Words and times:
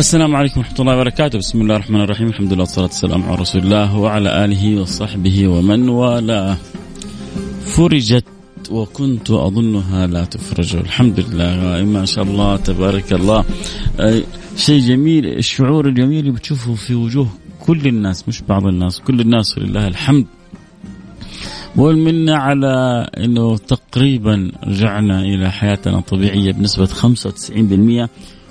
السلام 0.00 0.36
عليكم 0.36 0.60
ورحمة 0.60 0.80
الله 0.80 0.96
وبركاته. 0.96 1.38
بسم 1.38 1.60
الله 1.60 1.76
الرحمن 1.76 2.00
الرحيم. 2.00 2.28
الحمد 2.28 2.52
لله 2.52 2.60
والصلاة 2.60 2.86
والسلام 2.86 3.22
على 3.22 3.34
رسول 3.34 3.62
الله 3.62 3.98
وعلى 3.98 4.44
آله 4.44 4.80
وصحبه 4.80 5.48
ومن 5.48 5.88
والاه. 5.88 6.56
فرجت 7.66 8.24
وكنت 8.70 9.30
أظنها 9.30 10.06
لا 10.06 10.24
تفرج. 10.24 10.76
الحمد 10.76 11.20
لله 11.20 11.84
ما 11.84 12.04
شاء 12.04 12.24
الله 12.24 12.56
تبارك 12.56 13.12
الله. 13.12 13.44
شيء 14.56 14.80
جميل 14.80 15.26
الشعور 15.26 15.88
الجميل 15.88 16.18
اللي 16.18 16.30
بتشوفه 16.30 16.74
في 16.74 16.94
وجوه 16.94 17.28
كل 17.60 17.86
الناس 17.86 18.28
مش 18.28 18.42
بعض 18.42 18.66
الناس 18.66 19.00
كل 19.00 19.20
الناس 19.20 19.58
ولله 19.58 19.86
الحمد. 19.86 20.26
والمنة 21.76 22.34
على 22.36 23.06
أنه 23.16 23.56
تقريبا 23.56 24.52
رجعنا 24.64 25.22
إلى 25.22 25.50
حياتنا 25.50 25.98
الطبيعية 25.98 26.52
بنسبة 26.52 26.86
95% 26.86 28.08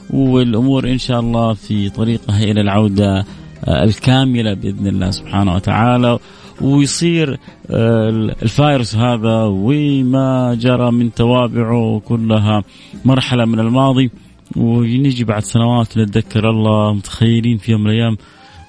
والأمور 0.09 0.87
إن 0.87 0.97
شاء 0.97 1.19
الله 1.19 1.53
في 1.53 1.89
طريقها 1.89 2.43
إلى 2.43 2.61
العودة 2.61 3.25
آه، 3.65 3.83
الكاملة 3.83 4.53
بإذن 4.53 4.87
الله 4.87 5.11
سبحانه 5.11 5.55
وتعالى. 5.55 6.19
ويصير 6.61 7.39
آه، 7.71 8.09
الفايروس 8.43 8.95
هذا 8.95 9.43
وما 9.43 10.55
جرى 10.59 10.91
من 10.91 11.13
توابعه 11.13 12.01
كلها 12.05 12.63
مرحلة 13.05 13.45
من 13.45 13.59
الماضي. 13.59 14.11
ونجي 14.55 15.23
بعد 15.23 15.43
سنوات 15.43 15.97
نتذكر 15.97 16.49
الله 16.49 16.93
متخيلين 16.93 17.57
في 17.57 17.71
يوم 17.71 17.83
من 17.83 17.89
الأيام 17.89 18.17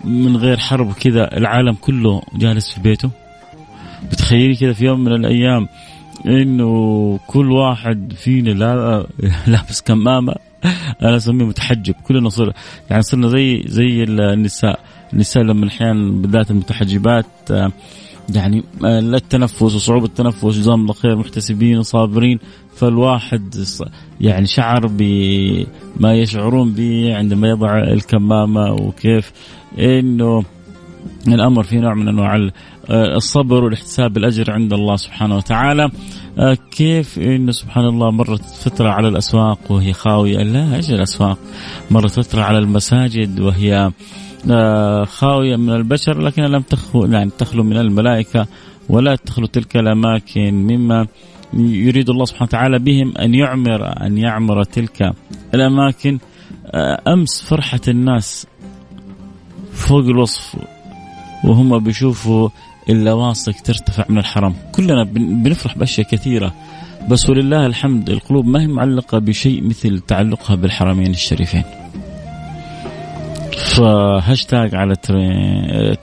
من 0.05 0.37
غير 0.37 0.57
حرب 0.57 0.93
كذا 0.93 1.37
العالم 1.37 1.75
كله 1.75 2.23
جالس 2.35 2.75
في 2.75 2.81
بيته. 2.81 3.11
بتخيلي 4.13 4.57
كذا 4.57 4.73
في 4.73 4.85
يوم 4.85 5.01
من 5.01 5.13
الأيام 5.13 5.69
إنه 6.27 7.19
كل 7.27 7.53
واحد 7.53 8.13
فينا 8.17 8.51
لا 8.51 9.07
لابس 9.53 9.81
كمامة. 9.81 10.50
أنا 11.03 11.17
أسميه 11.17 11.45
متحجب. 11.45 11.95
كلنا 11.95 12.29
صر 12.29 12.53
يعني 12.91 13.03
صرنا 13.03 13.29
زي 13.29 13.63
زي 13.67 14.03
النساء. 14.03 14.81
النساء 15.13 15.43
لما 15.43 15.69
أحيانا 15.69 16.11
بالذات 16.11 16.51
المتحجبات 16.51 17.27
آه، 17.51 17.73
يعني 18.35 18.65
آه، 18.85 18.99
التنفس 18.99 19.63
وصعوبة 19.63 20.07
التنفس 20.07 20.45
جزاهم 20.45 20.81
الله 20.81 20.93
خير 20.93 21.17
محتسبين 21.17 21.79
وصابرين. 21.79 22.39
فالواحد 22.77 23.65
يعني 24.21 24.47
شعر 24.47 24.87
بما 24.87 26.15
يشعرون 26.15 26.73
به 26.73 27.17
عندما 27.17 27.49
يضع 27.49 27.79
الكمامة 27.79 28.73
وكيف 28.73 29.33
إنه 29.79 30.45
الأمر 31.29 31.63
في 31.63 31.77
نوع 31.77 31.95
من 31.95 32.09
أنواع 32.09 32.51
الصبر 32.91 33.65
والاحتساب 33.65 34.17
الاجر 34.17 34.51
عند 34.51 34.73
الله 34.73 34.97
سبحانه 34.97 35.37
وتعالى. 35.37 35.91
آه، 36.39 36.59
كيف 36.71 37.19
انه 37.19 37.53
سبحان 37.53 37.85
الله 37.85 38.11
مرت 38.11 38.45
فترة 38.45 38.89
على 38.89 39.09
الأسواق 39.09 39.59
وهي 39.73 39.93
خاوية؟ 39.93 40.37
لا 40.43 40.77
إيش 40.77 40.91
الأسواق؟ 40.91 41.39
مرت 41.91 42.11
فترة 42.11 42.43
على 42.43 42.59
المساجد 42.59 43.41
وهي 43.41 43.91
آه، 44.51 45.05
خاوية 45.05 45.57
من 45.57 45.71
البشر 45.71 46.21
لكنها 46.21 46.49
لم 46.49 46.63
تخلو 46.63 47.07
يعني 47.07 47.31
تخلو 47.39 47.63
من 47.63 47.77
الملائكة 47.77 48.47
ولا 48.89 49.17
تخلو 49.17 49.47
تلك 49.47 49.77
الأماكن 49.77 50.55
مما 50.55 51.07
يريد 51.55 52.11
الله 52.11 52.25
سبحانه 52.25 52.49
وتعالى 52.49 52.79
بهم 52.79 53.17
أن 53.19 53.35
يعمر 53.35 54.07
أن 54.07 54.19
يعمر 54.19 54.65
تلك 54.65 55.13
الأماكن. 55.55 56.19
أمس 57.09 57.45
فرحة 57.45 57.81
الناس 57.89 58.47
فوق 59.73 60.05
الوصف 60.05 60.57
وهم 61.45 61.79
بيشوفوا 61.79 62.49
اللواصق 62.89 63.53
ترتفع 63.53 64.05
من 64.09 64.19
الحرم. 64.19 64.55
كلنا 64.73 65.05
بنفرح 65.15 65.79
بأشياء 65.79 66.07
كثيرة. 66.07 66.55
بس 67.09 67.31
ولله 67.31 67.67
الحمد 67.67 68.11
القلوب 68.11 68.47
ما 68.47 68.63
هي 68.63 68.67
معلقة 68.67 69.19
بشيء 69.19 69.63
مثل 69.65 70.01
تعلقها 70.01 70.57
بالحرمين 70.57 71.11
الشريفين. 71.11 71.63
فهاشتاج 73.77 74.75
على 74.75 74.97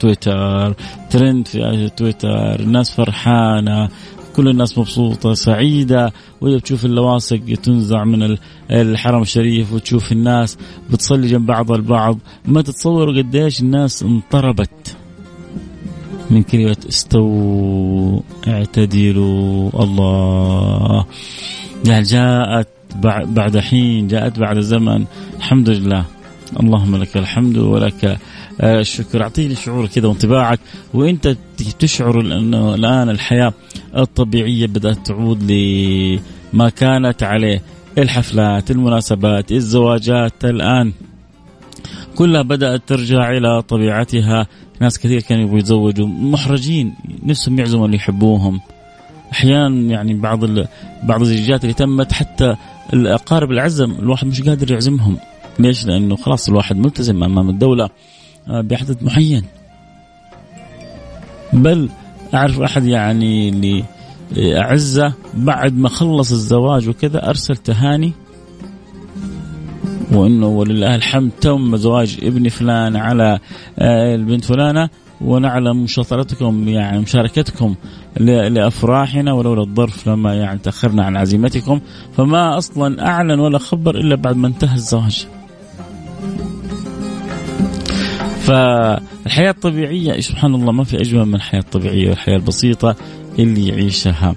تويتر 0.00 0.74
ترند 1.10 1.48
في 1.48 1.90
تويتر 1.96 2.60
الناس 2.60 2.90
فرحانة 2.90 3.88
كل 4.36 4.48
الناس 4.48 4.78
مبسوطة 4.78 5.34
سعيدة. 5.34 6.12
وهي 6.40 6.56
بتشوف 6.56 6.84
اللواصق 6.84 7.40
تنزع 7.62 8.04
من 8.04 8.36
الحرم 8.70 9.22
الشريف 9.22 9.72
وتشوف 9.72 10.12
الناس 10.12 10.58
بتصلي 10.90 11.26
جنب 11.26 11.46
بعض 11.46 11.72
البعض. 11.72 12.18
ما 12.44 12.62
تتصوروا 12.62 13.16
قديش 13.16 13.60
الناس 13.60 14.02
انطربت. 14.02 14.96
من 16.30 16.42
كلمة 16.42 16.76
استووا 16.88 18.20
اعتدلوا 18.48 19.82
الله. 19.82 21.06
يعني 21.86 22.02
جاءت 22.02 22.68
بعد 23.26 23.58
حين 23.58 24.08
جاءت 24.08 24.38
بعد 24.38 24.60
زمن. 24.60 25.04
الحمد 25.36 25.70
لله. 25.70 26.04
اللهم 26.60 26.96
لك 26.96 27.16
الحمد 27.16 27.58
ولك 27.58 28.18
الشكر. 28.62 29.22
اعطيني 29.22 29.54
شعور 29.54 29.86
كذا 29.86 30.08
وانطباعك. 30.08 30.60
وأنت 30.94 31.36
تشعر 31.78 32.20
انه 32.20 32.74
الآن 32.74 33.08
الحياة 33.08 33.52
الطبيعية 33.96 34.66
بدأت 34.66 35.06
تعود 35.06 35.42
لما 35.42 36.68
كانت 36.68 37.22
عليه. 37.22 37.62
الحفلات 37.98 38.70
المناسبات 38.70 39.52
الزواجات. 39.52 40.44
الآن 40.44 40.92
كلها 42.16 42.42
بدأت 42.42 42.82
ترجع 42.86 43.30
إلى 43.30 43.62
طبيعتها. 43.62 44.46
ناس 44.80 44.98
كثير 44.98 45.20
كانوا 45.20 45.44
يبغوا 45.44 45.58
يتزوجوا 45.58 46.06
محرجين. 46.06 46.94
نفسهم 47.22 47.58
يعزموا 47.58 47.86
اللي 47.86 47.96
يحبوهم. 47.96 48.60
أحيانا 49.32 49.92
يعني 49.92 50.14
بعض 50.14 50.44
بعض 51.02 51.20
الزيجات 51.20 51.62
اللي 51.64 51.74
تمت 51.74 52.12
حتى 52.12 52.56
الأقارب 52.92 53.50
العزم 53.50 53.90
الواحد 53.90 54.26
مش 54.26 54.42
قادر 54.42 54.72
يعزمهم. 54.72 55.16
ليش؟ 55.58 55.86
لأنه 55.86 56.16
خلاص 56.16 56.48
الواحد 56.48 56.76
ملتزم 56.76 57.24
أمام 57.24 57.50
الدولة 57.50 57.88
آه، 58.48 58.60
بعدد 58.60 59.02
معين. 59.02 59.44
بل 61.52 61.88
أعرف 62.34 62.60
أحد 62.60 62.84
يعني 62.84 63.48
اللي 63.48 63.84
أعزه 64.38 65.12
بعد 65.34 65.78
ما 65.78 65.88
خلص 65.88 66.32
الزواج 66.32 66.88
وكذا 66.88 67.28
أرسل 67.28 67.56
تهاني 67.56 68.12
وإنه 70.12 70.46
ولله 70.46 70.94
الحمد. 70.94 71.30
تم 71.40 71.76
زواج 71.76 72.18
ابن 72.22 72.48
فلان 72.48 72.96
على 72.96 73.38
آه، 73.78 74.14
البنت 74.14 74.44
فلانة 74.44 74.88
ونعلم 75.20 75.82
مشاطرتكم 75.82 76.68
يعني 76.68 76.98
مشاركتكم 76.98 77.74
لأفراحنا 78.20 79.32
ولولا 79.32 79.62
الظرف 79.62 80.08
لما 80.08 80.34
يعني 80.34 80.58
تأخرنا 80.58 81.04
عن 81.04 81.16
عزيمتكم. 81.16 81.80
فما 82.16 82.58
أصلا 82.58 83.06
أعلن 83.06 83.40
ولا 83.40 83.58
خبر 83.58 83.94
إلا 83.94 84.16
بعد 84.16 84.36
ما 84.36 84.48
انتهى 84.48 84.74
الزواج. 84.74 85.26
فالحياة 88.48 89.50
الطبيعية 89.50 90.20
سبحان 90.20 90.54
الله 90.54 90.72
ما 90.72 90.84
في 90.84 91.00
اجمل 91.00 91.24
من 91.24 91.34
الحياة 91.34 91.60
الطبيعية 91.60 92.08
والحياة 92.08 92.36
البسيطة 92.36 92.96
اللي 93.38 93.68
يعيشها. 93.68 94.34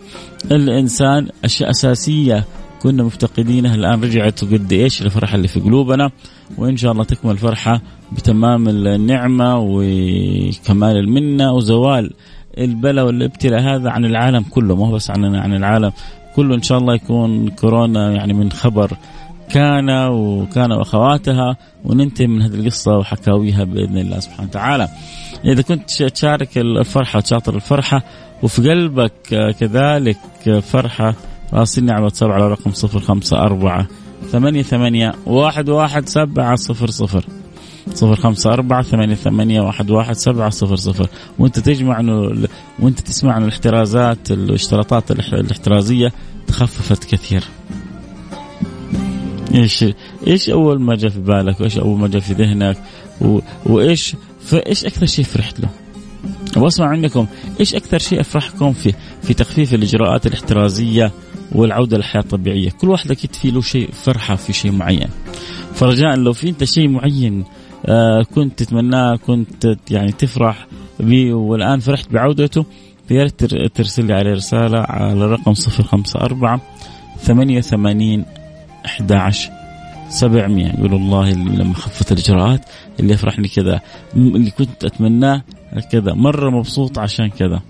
الإنسان 0.51 1.27
أشياء 1.45 1.69
أساسية 1.69 2.45
كنا 2.81 3.03
مفتقدينها 3.03 3.75
الآن 3.75 4.03
رجعت 4.03 4.43
وقد 4.43 4.73
إيش 4.73 5.01
الفرحة 5.01 5.35
اللي 5.35 5.47
في 5.47 5.59
قلوبنا 5.59 6.11
وإن 6.57 6.77
شاء 6.77 6.91
الله 6.91 7.03
تكمل 7.03 7.31
الفرحه 7.31 7.81
بتمام 8.11 8.69
النعمة 8.69 9.59
وكمال 9.59 10.97
المنة 10.97 11.51
وزوال 11.51 12.11
البلاء 12.57 13.05
والابتلاء 13.05 13.61
هذا 13.61 13.89
عن 13.89 14.05
العالم 14.05 14.43
كله 14.43 14.75
مو 14.75 14.91
بس 14.91 15.11
عن 15.11 15.35
عن 15.35 15.53
العالم 15.53 15.91
كله 16.35 16.55
إن 16.55 16.61
شاء 16.61 16.77
الله 16.77 16.95
يكون 16.95 17.49
كورونا 17.49 18.11
يعني 18.11 18.33
من 18.33 18.51
خبر 18.51 18.91
كان 19.49 19.89
وكان 20.07 20.71
وأخواتها 20.71 21.57
وننتهي 21.85 22.27
من 22.27 22.41
هذه 22.41 22.53
القصة 22.53 22.97
وحكاويها 22.97 23.63
بإذن 23.63 23.97
الله 23.97 24.19
سبحانه 24.19 24.49
وتعالى. 24.49 24.87
إذا 25.45 25.61
كنت 25.61 26.03
تشارك 26.03 26.57
الفرحة 26.57 27.17
وتشاطر 27.17 27.55
الفرحة 27.55 28.03
وفي 28.43 28.69
قلبك 28.69 29.55
كذلك 29.59 30.17
فرحة 30.59 31.15
راسلني 31.53 31.91
على 31.91 31.99
الواتساب 31.99 32.31
على 32.31 32.47
رقم 32.47 32.71
صفر 32.71 32.99
خمسة 32.99 33.37
أربعة 33.41 33.87
ثمانية 34.31 34.61
ثمانية 34.61 35.13
واحد 35.25 35.69
واحد 35.69 36.09
سبعة 36.09 36.55
صفر 36.55 36.89
صفر. 36.89 37.25
صفر 37.93 38.15
خمسة 38.15 38.53
أربعة 38.53 38.81
ثمانية 38.81 39.15
ثمانية 39.15 39.61
واحد 39.61 39.91
واحد 39.91 40.15
سبعة 40.15 40.49
صفر 40.49 40.75
صفر. 40.75 41.07
وأنت 41.39 41.59
تجمع 41.59 41.99
إنه 41.99 42.47
وأنت 42.79 42.99
تسمع 42.99 43.33
عن 43.33 43.43
الاحترازات 43.43 44.31
الاشتراطات 44.31 45.11
الاحترازية 45.11 46.13
تخففت 46.47 47.03
كثير. 47.03 47.43
إيش 49.53 49.85
إيش 50.27 50.49
أول 50.49 50.81
ما 50.81 50.95
جاء 50.95 51.09
في 51.09 51.19
بالك؟ 51.19 51.61
وايش 51.61 51.77
أول 51.77 51.99
ما 51.99 52.07
جاء 52.07 52.21
في 52.21 52.33
ذهنك؟ 52.33 52.77
و... 53.21 53.39
وإيش 53.65 54.15
فايش 54.41 54.85
أكثر 54.85 55.05
شيء 55.05 55.25
فرحت 55.25 55.59
له؟ 55.59 55.69
واسمع 56.57 56.95
منكم 56.95 57.27
إيش 57.59 57.75
أكثر 57.75 57.97
شيء 57.99 58.19
أفرحكم 58.19 58.73
في 58.73 58.93
في 59.23 59.33
تخفيف 59.33 59.73
الإجراءات 59.73 60.27
الاحترازية؟ 60.27 61.11
والعودة 61.51 61.97
للحياة 61.97 62.21
الطبيعية، 62.21 62.69
كل 62.69 62.89
واحد 62.89 63.11
أكيد 63.11 63.35
في 63.35 63.51
له 63.51 63.61
شيء 63.61 63.89
فرحة 63.91 64.35
في 64.35 64.53
شيء 64.53 64.71
معين. 64.71 65.09
فرجاء 65.73 66.15
لو 66.15 66.33
في 66.33 66.49
أنت 66.49 66.63
شيء 66.63 66.87
معين 66.87 67.43
آه 67.85 68.23
كنت 68.23 68.63
تتمناه 68.63 69.15
كنت 69.15 69.77
يعني 69.91 70.11
تفرح 70.11 70.67
به 70.99 71.33
والآن 71.33 71.79
فرحت 71.79 72.11
بعودته 72.11 72.65
فيا 73.07 73.23
ريت 73.23 73.45
ترسل 73.75 74.05
لي 74.05 74.13
عليه 74.13 74.33
رسالة 74.33 74.79
على 74.79 75.25
رقم 75.25 75.53
054 75.53 76.59
88 77.21 78.25
11 78.85 79.49
700 80.09 80.67
يقول 80.67 80.93
الله 80.93 81.31
لما 81.31 81.73
خفت 81.73 82.11
الإجراءات 82.11 82.61
اللي 82.99 83.13
يفرحني 83.13 83.47
كذا. 83.47 83.81
اللي 84.15 84.51
كنت 84.51 84.85
أتمناه 84.85 85.43
كذا. 85.91 86.13
مرة 86.13 86.49
مبسوط 86.49 86.99
عشان 86.99 87.29
كذا. 87.29 87.61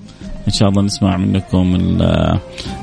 إن 0.47 0.53
شاء 0.53 0.69
الله 0.69 0.81
نسمع 0.81 1.17
منكم 1.17 1.75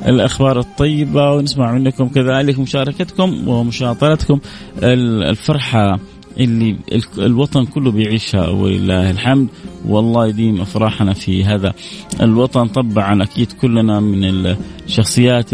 الأخبار 0.05 0.59
الطيبة 0.59 1.31
ونسمع 1.31 1.71
منكم 1.71 2.07
كذلك 2.07 2.59
مشاركتكم 2.59 3.47
ومشاطرتكم 3.47 4.39
الفرحة 4.83 5.99
اللي 6.39 6.75
الوطن 7.17 7.65
كله 7.65 7.91
بيعيشها 7.91 8.47
ولله 8.47 9.11
الحمد. 9.11 9.47
والله 9.87 10.27
يديم 10.27 10.61
أفراحنا 10.61 11.13
في 11.13 11.43
هذا 11.45 11.73
الوطن. 12.21 12.67
طبعا 12.67 13.23
أكيد 13.23 13.51
كلنا 13.51 13.99
من 13.99 14.55
الشخصيات 14.87 15.49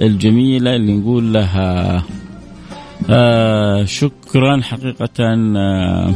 الجميلة 0.00 0.76
اللي 0.76 0.92
نقول 0.92 1.32
لها 1.32 2.02
آه 3.10 3.84
شكرا 3.84 4.60
حقيقه 4.62 5.08
آه 5.56 6.14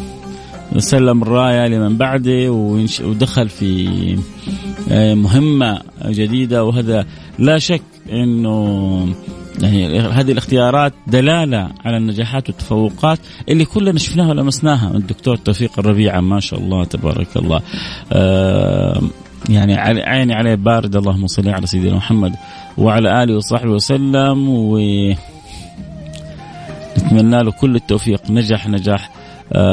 سلم 0.77 1.23
الراية 1.23 1.67
لمن 1.67 1.97
بعده 1.97 2.51
ودخل 3.03 3.49
في 3.49 3.89
آه 4.91 5.15
مهمة 5.15 5.81
جديدة 6.05 6.65
وهذا 6.65 7.07
لا 7.39 7.59
شك 7.59 7.83
إنه 8.13 9.09
يعني 9.63 10.01
هذه 10.01 10.33
الاختيارات 10.33 10.93
دلالة 11.07 11.69
على 11.85 11.97
النجاحات 11.97 12.49
والتفوقات 12.49 13.19
اللي 13.49 13.65
كلنا 13.65 13.99
شفناها 13.99 14.29
ولمسناها. 14.29 14.91
الدكتور 14.97 15.37
توفيق 15.37 15.79
الربيعه 15.79 16.21
ما 16.21 16.41
شاء 16.41 16.61
الله 16.61 16.85
تبارك 16.85 17.37
الله. 17.37 17.61
آه 18.13 19.01
يعني 19.49 19.75
عيني 20.01 20.35
عليه 20.35 20.55
بارد. 20.55 20.97
اللهم 20.97 21.27
صل 21.27 21.49
على 21.49 21.67
سيدنا 21.67 21.97
محمد 21.97 22.35
وعلى 22.79 23.23
آله 23.23 23.37
وصحبه 23.37 23.71
وسلم. 23.71 24.49
و 24.49 24.79
نتمنى 26.99 27.43
له 27.43 27.51
كل 27.51 27.77
التوفيق. 27.77 28.31
نجح 28.31 28.69
نجاح 28.69 29.11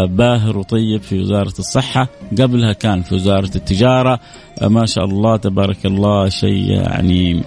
باهر 0.05 0.57
وطيب 0.57 1.01
في 1.01 1.19
وزارة 1.19 1.53
الصحة. 1.59 2.07
قبلها 2.41 2.73
كان 2.73 3.01
في 3.01 3.15
وزارة 3.15 3.51
التجارة. 3.55 4.19
آه، 4.61 4.67
ما 4.67 4.85
شاء 4.85 5.05
الله 5.05 5.37
تبارك 5.37 5.85
الله 5.85 6.29
شيء 6.29 6.69
يعني 6.71 7.43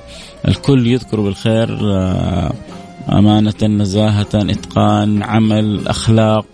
الكل 0.49 0.87
يذكر 0.87 1.21
بالخير. 1.21 1.79
آه، 1.83 2.53
أمانة 3.13 3.63
نزاهة 3.63 4.29
إتقان 4.35 5.23
عمل 5.23 5.89
أخلاق 5.89 6.47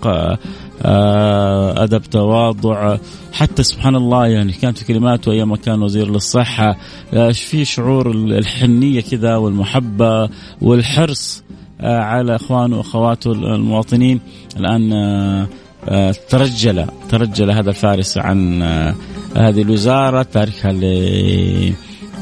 أدب 1.77 2.03
تواضع. 2.03 2.97
حتى 3.33 3.63
سبحان 3.63 3.97
الله 3.97 4.27
يعني 4.27 4.53
كانت 4.53 4.79
في 4.79 4.85
كلماته 4.85 5.33
أيام 5.33 5.49
ما 5.49 5.57
كان 5.57 5.83
وزير 5.83 6.11
للصحة. 6.11 6.77
في 7.33 7.65
شعور 7.65 8.11
الحنية 8.11 9.01
كذا 9.01 9.37
والمحبة 9.37 10.29
والحرص 10.63 11.45
على 11.81 12.37
إخوانه 12.37 12.77
وأخواته 12.77 13.33
المواطنين. 13.33 14.21
الآن 14.57 14.93
آه، 14.93 15.47
ترجل 16.29 16.87
ترجل 17.09 17.51
هذا 17.51 17.71
الفارس 17.71 18.19
عن 18.19 18.63
آه، 18.63 18.95
هذه 19.37 19.63
الوزارة 19.63 20.23
تاركها 20.23 20.73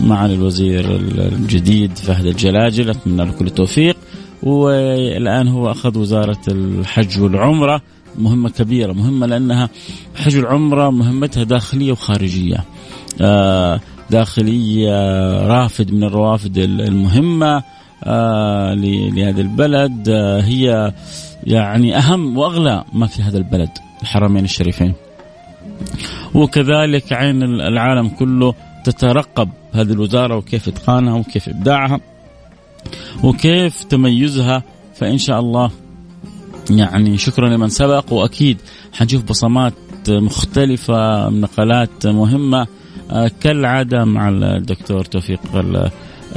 معالي 0.00 0.34
الوزير 0.34 0.96
الجديد 1.32 1.96
فهد 1.98 2.26
الجلاجل. 2.26 2.90
أتمنى 2.90 3.24
له 3.24 3.32
كل 3.32 3.46
التوفيق. 3.46 3.96
والآن 4.42 5.48
هو 5.48 5.70
أخذ 5.70 5.98
وزارة 5.98 6.40
الحج 6.48 7.20
والعمرة. 7.20 7.82
مهمة 8.18 8.50
كبيرة 8.50 8.92
مهمة 8.92 9.26
لأنها 9.26 9.68
حج 10.14 10.36
العمرة 10.36 10.90
مهمتها 10.90 11.44
داخلية 11.44 11.92
وخارجية. 11.92 12.64
آه، 13.20 13.80
داخلية 14.10 14.92
رافد 15.46 15.92
من 15.92 16.04
الروافد 16.04 16.58
المهمة 16.58 17.62
لهذا 19.16 19.40
البلد. 19.40 20.08
هي 20.44 20.92
يعني 21.44 21.98
أهم 21.98 22.38
وأغلى 22.38 22.84
ما 22.92 23.06
في 23.06 23.22
هذا 23.22 23.38
البلد 23.38 23.70
الحرمين 24.02 24.44
الشريفين. 24.44 24.94
وكذلك 26.34 27.12
عين 27.12 27.42
العالم 27.42 28.08
كله 28.08 28.54
تترقب 28.84 29.48
هذه 29.72 29.92
الوزارة 29.92 30.36
وكيف 30.36 30.68
إتقانها 30.68 31.14
وكيف 31.14 31.48
إبداعها 31.48 32.00
وكيف 33.24 33.84
تميزها 33.84 34.62
فإن 34.94 35.18
شاء 35.18 35.40
الله 35.40 35.70
يعني 36.70 37.18
شكرا 37.18 37.48
لمن 37.48 37.68
سبق. 37.68 38.12
وأكيد 38.12 38.58
حنشوف 38.92 39.24
بصمات 39.24 39.74
مختلفة 40.08 41.28
نقلات 41.28 42.06
مهمة 42.06 42.66
آه، 43.10 43.30
كالعادة 43.40 44.04
مع 44.04 44.28
الدكتور 44.28 45.04
توفيق 45.04 45.40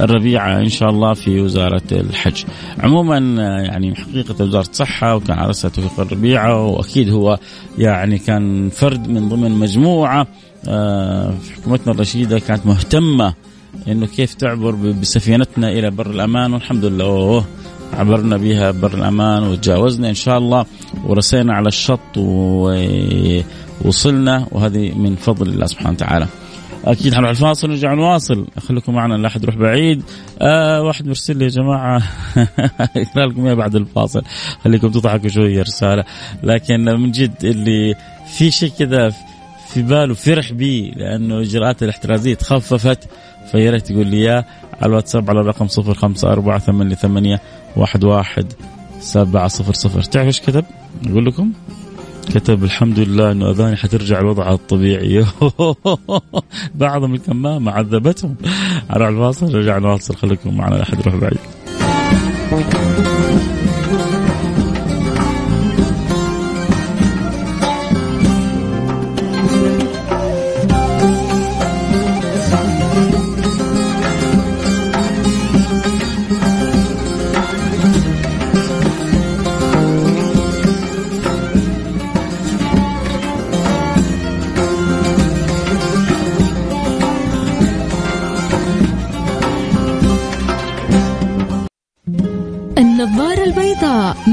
الربيعة 0.00 0.58
إن 0.58 0.68
شاء 0.68 0.90
الله 0.90 1.14
في 1.14 1.40
وزارة 1.40 1.82
الحج 1.92 2.44
عموما 2.78 3.18
يعني 3.62 3.94
حقيقة 3.94 4.44
وزارة 4.44 4.66
الصحة 4.70 5.16
وكان 5.16 5.38
على 5.38 5.46
رأسها 5.46 5.70
توفيق 5.70 6.00
الربيعة 6.00 6.66
وأكيد 6.66 7.10
هو 7.10 7.38
يعني 7.78 8.18
كان 8.18 8.68
فرد 8.68 9.08
من 9.08 9.28
ضمن 9.28 9.50
مجموعة 9.50 10.26
آه، 10.68 11.30
في 11.30 11.52
حكومتنا 11.52 11.92
الرشيدة 11.92 12.38
كانت 12.38 12.66
مهتمة 12.66 13.34
إنه 13.88 14.06
كيف 14.06 14.34
تعبر 14.34 14.70
بسفينتنا 14.70 15.68
إلى 15.68 15.90
بر 15.90 16.10
الأمان 16.10 16.52
والحمد 16.52 16.84
لله 16.84 17.04
أوه 17.04 17.44
عبرنا 17.92 18.36
بها 18.36 18.70
بر 18.70 18.94
الأمان 18.94 19.42
وتجاوزنا 19.42 20.08
إن 20.08 20.14
شاء 20.14 20.38
الله 20.38 20.66
ورسينا 21.04 21.54
على 21.54 21.68
الشط 21.68 22.16
ووصلنا 23.84 24.46
وهذه 24.52 24.92
من 24.98 25.16
فضل 25.16 25.48
الله 25.48 25.66
سبحانه 25.66 25.90
وتعالى. 25.90 26.26
أكيد 26.86 27.14
حنروح 27.14 27.30
الفاصل 27.30 27.68
ونرجع 27.68 27.94
نواصل. 27.94 28.46
خليكم 28.58 28.94
معنا 28.94 29.14
لا 29.14 29.28
أحد 29.28 29.42
يروح 29.42 29.56
بعيد. 29.56 30.02
آه 30.40 30.82
واحد 30.82 31.06
مرسل 31.06 31.36
لي 31.36 31.44
يا 31.44 31.50
جماعة. 31.50 32.02
اقرا 32.96 33.26
لكم 33.26 33.54
بعد 33.54 33.74
الفاصل. 33.74 34.22
خليكم 34.64 34.88
تضحكوا 34.88 35.28
شوية 35.28 35.62
رسالة. 35.62 36.04
لكن 36.42 36.84
من 36.84 37.10
جد 37.10 37.44
اللي 37.44 37.94
في 38.36 38.50
شيء 38.50 38.72
كذا 38.78 39.12
في 39.68 39.82
باله 39.82 40.14
فرح 40.14 40.52
بي 40.52 40.90
لأنه 40.90 41.34
الاجراءات 41.34 41.82
الاحترازية 41.82 42.34
تخففت. 42.34 43.08
فيا 43.52 43.70
ريت 43.70 43.86
تقول 43.86 44.06
لي 44.06 44.16
إياه 44.16 44.44
على 44.80 44.90
الواتساب 44.90 45.30
على 45.30 45.40
الرقم 45.40 45.66
054 45.78 47.38
واحد 47.76 48.04
واحد 48.04 48.52
سبعة 49.00 49.48
صفر 49.48 49.72
صفر. 49.72 50.02
تعرف 50.02 50.26
إيش 50.26 50.40
كتب؟ 50.40 50.64
أقول 51.06 51.26
لكم. 51.26 51.52
كتب 52.34 52.64
الحمد 52.64 52.98
لله 52.98 53.32
إنه 53.32 53.50
أذاني 53.50 53.76
حترجع 53.76 54.20
لوضعها 54.20 54.54
الطبيعي. 54.54 55.24
بعضهم 56.74 57.14
الكمامه 57.14 57.72
عذبتهم. 57.72 58.34
على 58.90 59.08
الفاصل 59.08 59.54
رجع 59.54 59.78
نواصل 59.78 60.16
خليكم 60.16 60.56
معنا 60.56 60.74
لا 60.74 60.82
احد 60.82 61.00
يروح 61.00 61.14
بعيد 61.14 61.38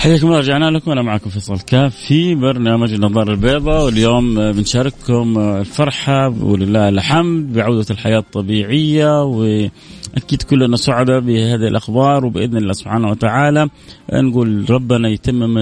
حياكم 0.00 0.26
الله 0.26 0.38
رجعنا 0.38 0.70
لكم. 0.70 0.90
أنا 0.90 1.02
معكم 1.02 1.30
فيصل 1.30 1.58
كاف 1.60 1.96
في 1.96 2.34
برنامج 2.34 2.92
النظارة 2.92 3.30
البيضاء. 3.30 3.84
واليوم 3.84 4.52
بنشارككم 4.52 5.38
الفرحة 5.38 6.28
ولله 6.28 6.88
الحمد 6.88 7.52
بعودة 7.52 7.86
الحياة 7.90 8.18
الطبيعية. 8.18 9.22
وأكيد 9.24 10.42
كلنا 10.50 10.76
سعداء 10.76 11.20
بهذه 11.20 11.68
الأخبار. 11.68 12.24
وبإذن 12.24 12.56
الله 12.56 12.72
سبحانه 12.72 13.10
وتعالى 13.10 13.68
نقول 14.12 14.70
ربنا 14.70 15.08
يتمم 15.08 15.54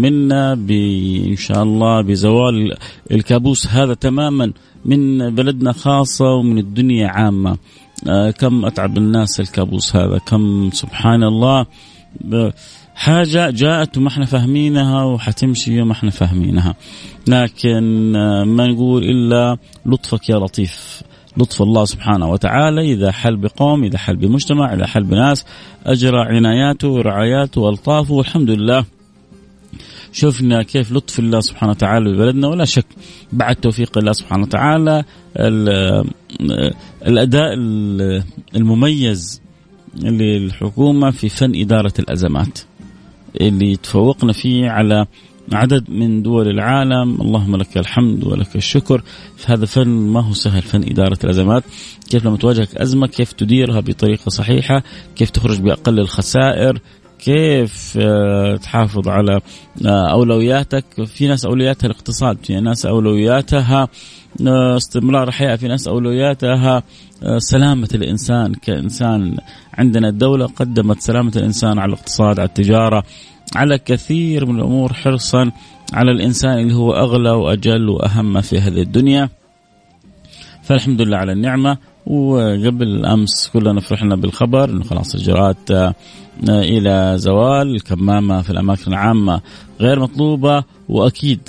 منا 0.00 0.52
إن 0.52 1.36
شاء 1.36 1.62
الله 1.62 2.00
بزوال 2.00 2.76
الكابوس 3.10 3.66
هذا 3.66 3.94
تماما 3.94 4.52
من 4.84 5.34
بلدنا 5.34 5.72
خاصة 5.72 6.24
ومن 6.24 6.58
الدنيا 6.58 7.08
عامة. 7.08 7.56
آه، 8.08 8.30
كم 8.30 8.64
أتعب 8.64 8.98
الناس 8.98 9.40
الكابوس 9.40 9.96
هذا؟ 9.96 10.18
كم 10.18 10.70
سبحان 10.72 11.22
الله. 11.22 11.66
حاجة 12.96 13.50
جاءت 13.50 13.98
وما 13.98 14.08
إحنا 14.08 14.24
فاهمينها 14.24 15.04
وحتمشي 15.04 15.80
وما 15.80 15.92
إحنا 15.92 16.10
فاهمينها. 16.10 16.74
لكن 17.26 18.16
آه، 18.16 18.44
ما 18.44 18.66
نقول 18.66 19.04
إلا 19.04 19.58
لطفك 19.86 20.28
يا 20.28 20.36
لطيف. 20.36 21.02
لطف 21.36 21.62
الله 21.62 21.84
سبحانه 21.84 22.30
وتعالى 22.30 22.92
إذا 22.92 23.12
حل 23.12 23.36
بقوم 23.36 23.84
إذا 23.84 23.98
حل 23.98 24.16
بمجتمع 24.16 24.74
إذا 24.74 24.86
حل 24.86 25.04
بناس 25.04 25.44
أجرى 25.86 26.20
عناياته 26.20 26.88
ورعاياته 26.88 27.60
وألطافه 27.60 28.14
والحمد 28.14 28.50
لله. 28.50 28.84
شفنا 30.12 30.62
كيف 30.62 30.92
لطف 30.92 31.18
الله 31.18 31.40
سبحانه 31.40 31.72
وتعالى 31.72 32.12
ببلدنا 32.12 32.48
ولا 32.48 32.64
شك 32.64 32.86
بعد 33.32 33.56
توفيق 33.56 33.98
الله 33.98 34.12
سبحانه 34.12 34.42
وتعالى 34.42 35.04
آه، 35.36 36.04
الأداء 37.06 37.54
المميز 38.56 39.40
للحكومة 39.94 41.10
في 41.10 41.28
فن 41.28 41.60
إدارة 41.60 41.92
الأزمات. 41.98 42.58
اللي 43.40 43.76
تفوقنا 43.76 44.32
فيه 44.32 44.70
على 44.70 45.06
عدد 45.52 45.90
من 45.90 46.22
دول 46.22 46.48
العالم. 46.48 47.20
اللهم 47.20 47.56
لك 47.56 47.78
الحمد 47.78 48.24
ولك 48.24 48.56
الشكر. 48.56 49.02
هذا 49.46 49.66
فن 49.66 49.88
ما 49.88 50.20
هو 50.20 50.32
سهل 50.32 50.62
فن 50.62 50.82
إدارة 50.82 51.18
الأزمات. 51.24 51.64
كيف 52.10 52.26
لما 52.26 52.36
تواجهك 52.36 52.76
أزمة 52.76 53.06
كيف 53.06 53.32
تديرها 53.32 53.80
بطريقة 53.80 54.28
صحيحة 54.28 54.82
كيف 55.16 55.30
تخرج 55.30 55.60
بأقل 55.60 56.00
الخسائر. 56.00 56.80
كيف 57.18 57.98
آه، 58.00 58.56
تحافظ 58.56 59.08
على 59.08 59.40
آه، 59.86 60.12
أولوياتك؟ 60.12 60.84
في 61.04 61.26
ناس 61.26 61.44
أولوياتها 61.44 61.86
الاقتصاد 61.86 62.38
في 62.44 62.60
ناس 62.60 62.86
أولوياتها 62.86 63.88
آه، 64.46 64.76
استمرار 64.76 65.28
الحياة 65.28 65.56
في 65.56 65.68
ناس 65.68 65.88
أولوياتها 65.88 66.82
سلامة 67.38 67.88
الإنسان. 67.94 68.54
كإنسان 68.54 69.36
عندنا 69.74 70.08
الدولة 70.08 70.46
قدمت 70.46 71.00
سلامة 71.00 71.32
الإنسان 71.36 71.78
على 71.78 71.92
الاقتصاد 71.92 72.40
على 72.40 72.48
التجارة 72.48 73.02
على 73.56 73.78
كثير 73.78 74.46
من 74.46 74.56
الأمور 74.56 74.92
حرصا 74.92 75.52
على 75.92 76.10
الإنسان 76.10 76.58
اللي 76.58 76.74
هو 76.74 76.92
أغلى 76.92 77.30
وأجل 77.30 77.88
وأهم 77.88 78.40
في 78.40 78.58
هذه 78.58 78.82
الدنيا. 78.82 79.28
فالحمد 80.62 81.00
لله 81.00 81.16
على 81.16 81.32
النعمة. 81.32 81.78
وقبل 82.06 83.06
أمس 83.06 83.48
كلنا 83.52 83.80
فرحنا 83.80 84.16
بالخبر 84.16 84.70
أنه 84.70 84.84
خلاص 84.84 85.14
إجراءات 85.14 85.94
إلى 86.48 87.12
زوال 87.16 87.74
الكمامة 87.74 88.42
في 88.42 88.50
الأماكن 88.50 88.90
العامة 88.92 89.40
غير 89.80 90.00
مطلوبة 90.00 90.64
وأكيد 90.88 91.40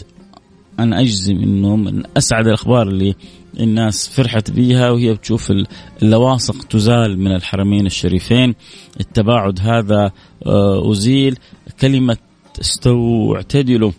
أنا 0.79 1.01
أجزم 1.01 1.35
أنه 1.35 1.75
من 1.75 2.03
أسعد 2.17 2.47
الأخبار 2.47 2.87
اللي 2.87 3.15
الناس 3.59 4.07
فرحت 4.09 4.51
بيها 4.51 4.89
وهي 4.89 5.13
بتشوف 5.13 5.53
اللواصق 6.03 6.63
تزال 6.63 7.19
من 7.19 7.35
الحرمين 7.35 7.85
الشريفين. 7.85 8.55
التباعد 8.99 9.59
هذا 9.61 10.11
آه، 10.45 10.91
أزيل 10.91 11.37
كلمة 11.81 12.17
استووا 12.61 13.35
اعتدلوا 13.35 13.91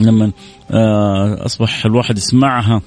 لما 0.00 0.32
آه، 0.70 1.46
أصبح 1.46 1.86
الواحد 1.86 2.18
يسمعها 2.18 2.82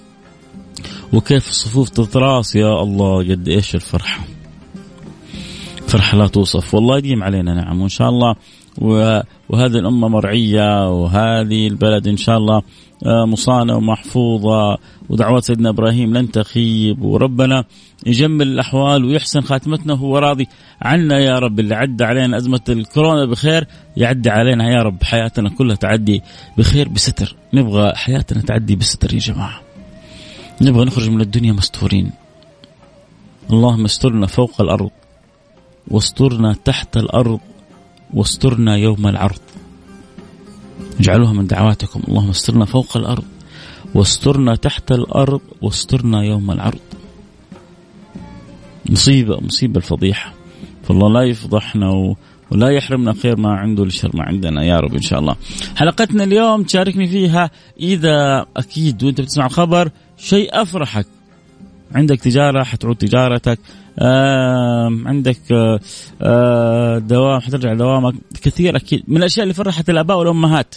وكيف 1.13 1.50
الصفوف 1.50 1.89
تتراص 1.89 2.55
يا 2.55 2.82
الله 2.84 3.17
قد 3.17 3.48
إيش 3.48 3.75
الفرحة. 3.75 4.35
فرحة 5.88 6.18
لا 6.18 6.27
توصف 6.27 6.74
والله 6.74 6.98
يديم 6.98 7.24
علينا 7.24 7.54
نعم 7.54 7.82
وإن 7.82 7.89
شاء 7.89 8.10
الله 8.10 8.36
وهذه 9.50 9.77
الأمة 9.77 10.08
مرعية 10.08 10.89
وهذه 10.89 11.68
البلد 11.68 12.08
إن 12.08 12.18
شاء 12.18 12.38
الله 12.38 12.62
آه، 13.06 13.25
مصانة 13.25 13.77
ومحفوظة 13.77 14.77
ودعوات 15.10 15.44
سيدنا 15.44 15.70
إبراهيم 15.70 16.18
لن 16.18 16.32
تخيب 16.32 17.01
وربنا 17.01 17.63
يجمل 18.06 18.48
الأحوال 18.48 19.06
ويحسن 19.06 19.42
خاتمتنا 19.42 19.94
وهو 19.94 20.18
راضي 20.18 20.48
عنا 20.82 21.20
يا 21.20 21.39
رب. 21.39 21.60
اللي 21.60 21.75
عدى 21.75 22.04
علينا 22.04 22.38
أزمة 22.38 22.62
الكورونا 22.70 23.25
بخير 23.25 23.68
يعدي 23.98 24.30
علينا 24.30 24.70
يا 24.70 24.84
رب 24.84 25.04
حياتنا 25.04 25.50
كلها 25.50 25.75
تعدي 25.75 26.22
بخير 26.58 26.89
بستر. 26.89 27.36
نبغى 27.54 27.96
حياتنا 27.96 28.42
تعدي 28.42 28.75
بستر 28.75 29.13
يا 29.13 29.20
جماعة. 29.20 29.62
نبغى 30.62 30.86
نخرج 30.86 31.10
من 31.10 31.22
الدنيا 31.22 31.54
مستورين. 31.54 32.12
اللهم 33.50 33.86
استرنا 33.86 34.27
فوق 34.27 34.62
الأرض. 34.62 34.92
واسترنا 35.88 36.54
تحت 36.54 36.98
الأرض 36.98 37.39
واسترنا 38.13 38.75
يوم 38.75 39.08
العرض 39.08 39.39
اجعلوها 41.00 41.34
من 41.34 41.48
دعواتكم 41.48 42.01
اللهم 42.08 42.30
استرنا 42.30 42.65
فوق 42.65 42.98
الأرض 42.98 43.24
واسترنا 43.96 44.56
تحت 44.56 44.92
الأرض 44.92 45.42
واسترنا 45.62 46.24
يوم 46.24 46.51
العرض 46.51 46.80
مصيبة 48.89 49.39
مصيبة 49.42 49.77
الفضيحة 49.77 50.34
فالله 50.84 51.10
لا 51.10 51.24
يفضحنا 51.24 52.15
ولا 52.51 52.70
يحرمنا 52.70 53.13
خير 53.13 53.38
ما 53.38 53.50
عنده 53.50 53.86
لشر 53.86 54.12
ما 54.13 54.24
عندنا 54.24 54.63
يا 54.63 54.80
رب 54.80 54.94
إن 54.94 55.01
شاء 55.01 55.20
الله. 55.20 55.36
حلقتنا 55.75 56.24
اليوم 56.24 56.63
تشاركني 56.63 57.08
فيها 57.08 57.51
إذا 57.80 58.46
أكيد 58.58 59.04
وأنت 59.04 59.22
بتسمع 59.22 59.46
الخبر 59.46 59.89
شيء 60.18 60.62
أفرحك. 60.62 61.08
عندك 61.92 62.20
تجارة 62.20 62.63
حتعود 62.63 62.96
تجارتك، 62.96 63.60
آه 64.00 64.89
عندك 65.06 65.51
آه 65.51 65.80
آه 66.22 66.98
دوام 66.98 67.39
حترجع 67.39 67.74
دوامك 67.74 68.13
كثير 68.42 68.75
أكيد. 68.75 69.04
من 69.08 69.18
الأشياء 69.18 69.44
اللي 69.44 69.54
فرحت 69.54 69.89
الآباء 69.89 70.18
والأمهات. 70.18 70.75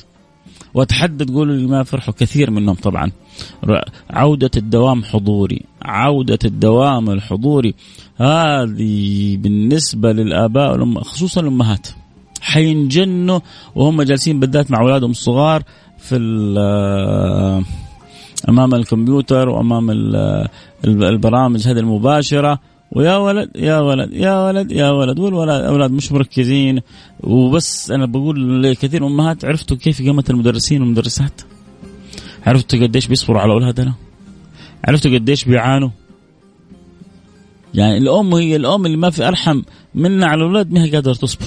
واتحدى 0.75 1.25
تقول 1.25 1.69
ما 1.69 1.83
فرحوا 1.83 2.15
كثير 2.19 2.51
منهم 2.51 2.75
طبعا. 2.75 3.11
عودة 4.11 4.51
الدوام 4.57 5.05
حضوري. 5.05 5.63
عودة 5.83 6.39
الدوام 6.45 7.11
الحضوري. 7.11 7.75
هذه 8.17 9.37
بالنسبة 9.37 10.13
للآباء 10.13 10.73
والأم 10.73 11.01
خصوصا 11.01 11.41
الأمهات. 11.41 11.89
حينجنوا 12.41 13.41
وهم 13.75 14.03
جالسين 14.03 14.41
بالذات 14.41 14.71
مع 14.71 14.81
أولادهم 14.81 15.11
الصغار 15.11 15.63
في 15.99 16.17
أمام 18.49 18.75
الكمبيوتر 18.75 19.49
وأمام 19.49 19.91
البرامج 20.85 21.69
هذه 21.69 21.79
المباشرة. 21.79 22.59
ويا 22.93 23.17
ولد 23.17 23.51
يا 23.57 23.81
ولد 23.81 24.13
يا 24.13 24.47
ولد 24.47 24.73
يا 24.73 24.91
ولد. 24.91 25.19
والولد 25.19 25.65
أولاد 25.65 25.91
مش 25.91 26.13
مركزين. 26.13 26.81
وبس 27.21 27.91
أنا 27.91 28.07
بقول 28.07 28.63
لكثير 28.63 29.07
أمهات 29.07 29.45
عرفتوا 29.45 29.77
كيف 29.77 30.07
قامت 30.07 30.31
المدرسين 30.31 30.83
والمدرسات؟ 30.83 31.41
عرفتوا 32.47 32.83
قديش 32.83 33.07
بيصبروا 33.07 33.41
على 33.41 33.53
أولادنا؟ 33.53 33.95
عرفتوا 34.85 35.15
قديش 35.15 35.45
بيعانوا؟ 35.45 35.91
يعني 37.75 37.99
الأم 37.99 38.35
هي 38.35 38.57
الأم 38.57 38.87
اللي 38.87 38.97
ما 38.97 39.11
في 39.11 39.29
أرحم 39.29 39.63
منا 39.95 40.27
على 40.27 40.39
الأولاد 40.39 40.73
ما 40.73 40.85
هي 40.85 40.91
قادرة 40.91 41.13
تصبر. 41.13 41.47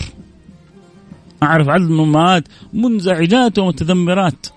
أعرف 1.43 1.69
عدد 1.69 1.83
من 1.83 1.95
الأمهات 2.00 2.43
منزعجات 2.74 3.60
ومتذمرات. 3.60 4.48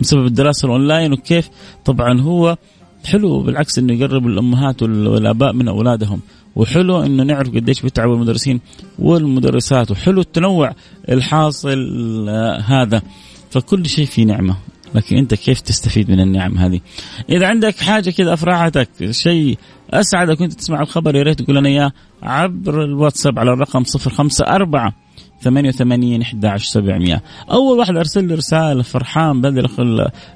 بسبب 0.00 0.26
الدراسة 0.26 0.66
الأونلاين 0.66 1.12
وكيف. 1.12 1.48
طبعا 1.84 2.20
هو 2.20 2.56
حلو 3.04 3.42
بالعكس 3.42 3.78
إنه 3.78 3.92
يقرب 3.92 4.26
الأمهات 4.26 4.82
والآباء 4.82 5.52
من 5.52 5.68
أولادهم. 5.68 6.20
وحلو 6.56 7.02
إنه 7.02 7.22
نعرف 7.22 7.48
قديش 7.48 7.82
بيتعبوا 7.82 8.14
المدرسين 8.14 8.60
والمدرسات. 8.98 9.90
وحلو 9.90 10.20
التنوع 10.20 10.72
الحاصل 11.08 12.28
هذا. 12.64 13.02
فكل 13.50 13.86
شيء 13.86 14.06
في 14.06 14.24
نعمة. 14.24 14.56
لكن 14.94 15.16
أنت 15.16 15.34
كيف 15.34 15.60
تستفيد 15.60 16.10
من 16.10 16.20
النعم 16.20 16.58
هذه؟ 16.58 16.80
إذا 17.30 17.46
عندك 17.46 17.76
حاجة 17.78 18.10
كذا 18.10 18.32
افرحتك 18.34 18.88
شيء 19.10 19.58
أسعدك 19.90 20.40
وأنت 20.40 20.52
تسمع 20.52 20.80
الخبر 20.80 21.16
يا 21.16 21.22
ريت 21.22 21.42
تقول 21.42 21.56
لنا 21.56 21.68
إياه 21.68 21.92
عبر 22.22 22.84
الواتساب 22.84 23.38
على 23.38 23.52
الرقم 23.52 23.84
054 24.06 24.92
88 25.40 26.22
11 26.22 26.64
700 26.64 27.22
أول 27.50 27.78
واحد 27.78 27.96
أرسل 27.96 28.24
لي 28.24 28.34
رسالة 28.34 28.82
فرحان 28.82 29.40
بدل 29.40 29.68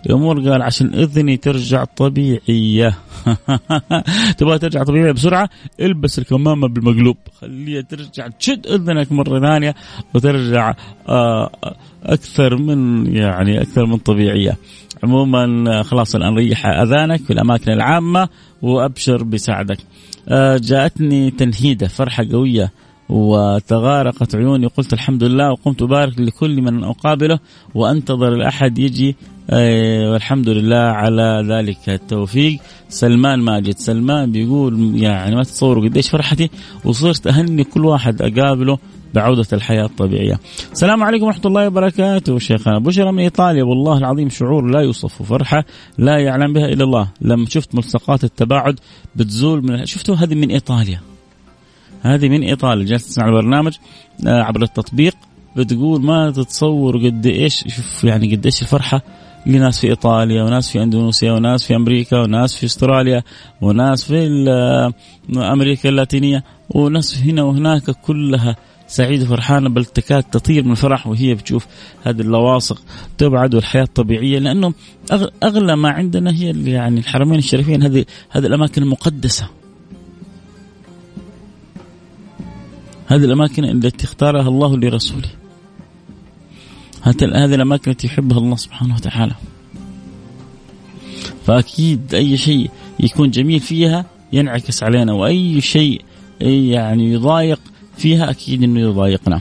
الأمور 0.06 0.50
قال 0.50 0.62
عشان 0.62 0.94
إذني 0.94 1.36
ترجع 1.36 1.84
طبيعية. 1.84 2.98
تبغى 4.38 4.58
ترجع 4.58 4.82
طبيعية 4.82 5.12
بسرعة؟ 5.12 5.50
إلبس 5.80 6.18
الكمامة 6.18 6.68
بالمقلوب. 6.68 7.16
خليها 7.40 7.80
ترجع 7.80 8.28
تشد 8.28 8.66
إذنك 8.66 9.12
مرة 9.12 9.40
ثانية 9.40 9.74
وترجع 10.14 10.74
آه، 11.08 11.50
أكثر 12.04 12.56
من 12.56 13.06
يعني 13.16 13.62
أكثر 13.62 13.86
من 13.86 13.96
طبيعية. 13.96 14.56
عموما 15.02 15.82
خلاص 15.82 16.14
الآن 16.14 16.34
ريح 16.34 16.66
آذانك 16.66 17.20
في 17.20 17.32
الأماكن 17.32 17.72
العامة 17.72 18.28
وأبشر 18.62 19.22
بيساعدك 19.22 19.78
آه، 20.28 20.56
جاءتني 20.56 21.30
تنهيدة 21.30 21.88
فرحة 21.88 22.26
قوية. 22.32 22.72
وتغارقت 23.10 24.34
عيوني 24.34 24.66
قلت 24.66 24.92
الحمد 24.92 25.24
لله 25.24 25.50
وقمت 25.50 25.82
أبارك 25.82 26.20
لكل 26.20 26.62
من 26.62 26.84
أقابله 26.84 27.38
وأنتظر 27.74 28.32
الأحد 28.34 28.78
يجي. 28.78 29.16
آه، 29.50 30.10
والحمد 30.10 30.48
لله 30.48 30.76
على 30.76 31.44
ذلك 31.48 31.88
التوفيق. 31.88 32.60
سلمان 32.88 33.38
ماجد 33.38 33.78
سلمان 33.78 34.32
بيقول 34.32 34.96
يعني 34.96 35.36
ما 35.36 35.42
تتصوروا 35.42 35.84
قديش 35.84 36.08
فرحتي 36.08 36.50
وصرت 36.84 37.26
أهني 37.26 37.64
كل 37.64 37.84
واحد 37.84 38.22
أقابله 38.22 38.78
بعودة 39.14 39.46
الحياة 39.52 39.84
الطبيعية. 39.84 40.40
السلام 40.72 41.02
عليكم 41.02 41.24
ورحمة 41.24 41.46
الله 41.46 41.66
وبركاته. 41.66 42.38
شيخنا 42.38 42.78
بشرى 42.78 43.12
من 43.12 43.18
إيطاليا 43.18 43.64
والله 43.64 43.98
العظيم 43.98 44.28
شعور 44.28 44.70
لا 44.70 44.80
يوصف 44.80 45.22
فرحة 45.22 45.64
لا 45.98 46.18
يعلم 46.18 46.52
بها 46.52 46.66
إلا 46.66 46.84
الله. 46.84 47.08
لما 47.20 47.46
شفت 47.46 47.74
ملصقات 47.74 48.24
التباعد 48.24 48.80
بتزول 49.16 49.64
من 49.64 49.86
شفتوا 49.86 50.14
هذه 50.14 50.34
من 50.34 50.50
إيطاليا؟ 50.50 51.00
هذه 52.02 52.28
من 52.28 52.42
إيطاليا 52.42 52.84
جالس 52.84 53.06
تسمع 53.06 53.28
البرنامج 53.28 53.76
آه، 54.26 54.42
عبر 54.42 54.62
التطبيق 54.62 55.14
بتقول 55.56 56.02
ما 56.02 56.30
تتصور 56.30 56.96
قد 57.06 57.26
إيش 57.26 57.64
شوف 57.68 58.04
يعني 58.04 58.36
قد 58.36 58.46
إيش 58.46 58.62
الفرحة 58.62 59.02
لناس 59.46 59.80
في 59.80 59.86
إيطاليا 59.86 60.42
وناس 60.42 60.70
في 60.70 60.82
أندونيسيا 60.82 61.32
وناس 61.32 61.64
في 61.64 61.76
أمريكا 61.76 62.18
وناس 62.18 62.54
في 62.54 62.66
أستراليا 62.66 63.22
وناس 63.60 64.04
في 64.04 64.44
آه، 64.48 64.92
أمريكا 65.52 65.88
اللاتينية 65.88 66.44
وناس 66.70 67.18
هنا 67.18 67.42
وهناك 67.42 67.90
كلها 67.90 68.56
سعيدة 68.86 69.24
وفرحانة 69.24 69.68
بل 69.68 69.84
تكاد 69.84 70.22
تطير 70.22 70.64
من 70.64 70.70
الفرح 70.70 71.06
وهي 71.06 71.34
بتشوف 71.34 71.66
هذه 72.02 72.20
اللواصق 72.20 72.82
تبعد 73.18 73.54
والحياة 73.54 73.82
الطبيعيه 73.82 74.38
لأنه 74.38 74.72
أغلى 75.42 75.76
ما 75.76 75.90
عندنا 75.90 76.30
هي 76.30 76.70
يعني 76.72 77.00
الحرمين 77.00 77.38
الشريفين 77.38 77.82
هذه 77.82 78.04
هذه 78.30 78.46
الأماكن 78.46 78.82
المقدسة. 78.82 79.59
هذه 83.10 83.24
الأماكن 83.24 83.64
التي 83.64 84.04
اختارها 84.04 84.48
الله 84.48 84.76
لرسوله. 84.76 85.28
هذه 87.02 87.54
الأماكن 87.54 87.90
التي 87.90 88.06
يحبها 88.06 88.38
الله 88.38 88.56
سبحانه 88.56 88.94
وتعالى. 88.94 89.32
فأكيد 91.46 92.14
أي 92.14 92.36
شيء 92.36 92.70
يكون 93.00 93.30
جميل 93.30 93.60
فيها 93.60 94.04
ينعكس 94.32 94.82
علينا 94.82 95.12
وأي 95.12 95.60
شيء 95.60 96.02
يعني 96.40 97.12
يضايق 97.12 97.60
فيها 97.96 98.30
أكيد 98.30 98.62
إنه 98.62 98.80
يضايقنا. 98.80 99.40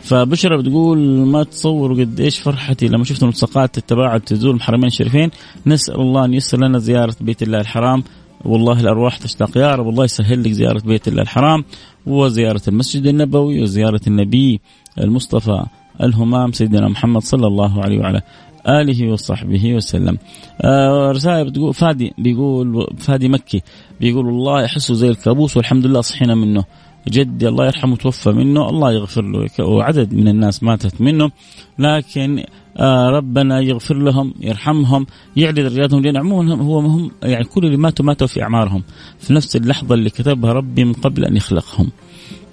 فبشرى 0.00 0.58
بتقول 0.58 0.98
ما 1.26 1.42
تصوروا 1.42 1.96
قد 2.00 2.20
إيش 2.20 2.38
فرحتي 2.38 2.88
لما 2.88 3.04
شفت 3.04 3.24
ملصقات 3.24 3.78
التباعد 3.78 4.20
تزور 4.20 4.54
الحرمين 4.54 4.86
الشريفين 4.86 5.30
نسأل 5.66 6.00
الله 6.00 6.24
أن 6.24 6.34
ييسر 6.34 6.58
لنا 6.60 6.78
زيارة 6.78 7.16
بيت 7.20 7.42
الله 7.42 7.60
الحرام 7.60 8.04
والله 8.44 8.80
الأرواح 8.80 9.16
تشتاق 9.16 9.56
يا 9.56 9.74
رب 9.74 9.88
الله 9.88 10.04
يسهل 10.04 10.44
لك 10.44 10.52
زيارة 10.52 10.82
بيت 10.84 11.08
الله 11.08 11.22
الحرام 11.22 11.64
وزيارة 12.06 12.62
المسجد 12.68 13.06
النبوي 13.06 13.62
وزيارة 13.62 14.00
النبي 14.06 14.60
المصطفى 15.00 15.64
الهمام 16.02 16.52
سيدنا 16.52 16.88
محمد 16.88 17.22
صلى 17.22 17.46
الله 17.46 17.82
عليه 17.82 17.98
وعلى 17.98 18.22
آله 18.68 19.12
وصحبه 19.12 19.74
وسلم. 19.74 20.18
آه 20.60 21.10
رسائل 21.10 21.50
بتقول 21.50 21.74
فادي 21.74 22.12
بيقول 22.18 22.86
فادي 22.98 23.28
مكي 23.28 23.62
بيقول 24.00 24.26
والله 24.26 24.64
احسه 24.64 24.94
زي 24.94 25.08
الكابوس 25.08 25.56
والحمد 25.56 25.86
لله 25.86 26.00
صحينا 26.00 26.34
منه. 26.34 26.64
جدي 27.08 27.48
الله 27.48 27.66
يرحمه 27.66 27.96
توفى 27.96 28.30
منه 28.30 28.68
الله 28.68 28.92
يغفر 28.92 29.22
له 29.22 29.64
وعدد 29.64 30.14
من 30.14 30.28
الناس 30.28 30.62
ماتت 30.62 31.00
منه. 31.00 31.30
لكن 31.78 32.44
آه 32.76 33.08
ربنا 33.10 33.60
يغفر 33.60 33.96
لهم 33.96 34.34
يرحمهم 34.40 35.06
يعلي 35.36 35.62
درجاتهم 35.62 36.02
لأن 36.02 36.16
عموما 36.16 36.62
هو 36.62 36.80
مهم 36.80 37.10
يعني 37.22 37.44
كل 37.44 37.66
اللي 37.66 37.76
ماتوا 37.76 38.04
ماتوا 38.04 38.26
في 38.26 38.42
أعمارهم. 38.42 38.82
في 39.18 39.32
نفس 39.32 39.56
اللحظة 39.56 39.94
اللي 39.94 40.10
كتبها 40.10 40.52
ربي 40.52 40.84
من 40.84 40.92
قبل 40.92 41.24
أن 41.24 41.36
يخلقهم. 41.36 41.90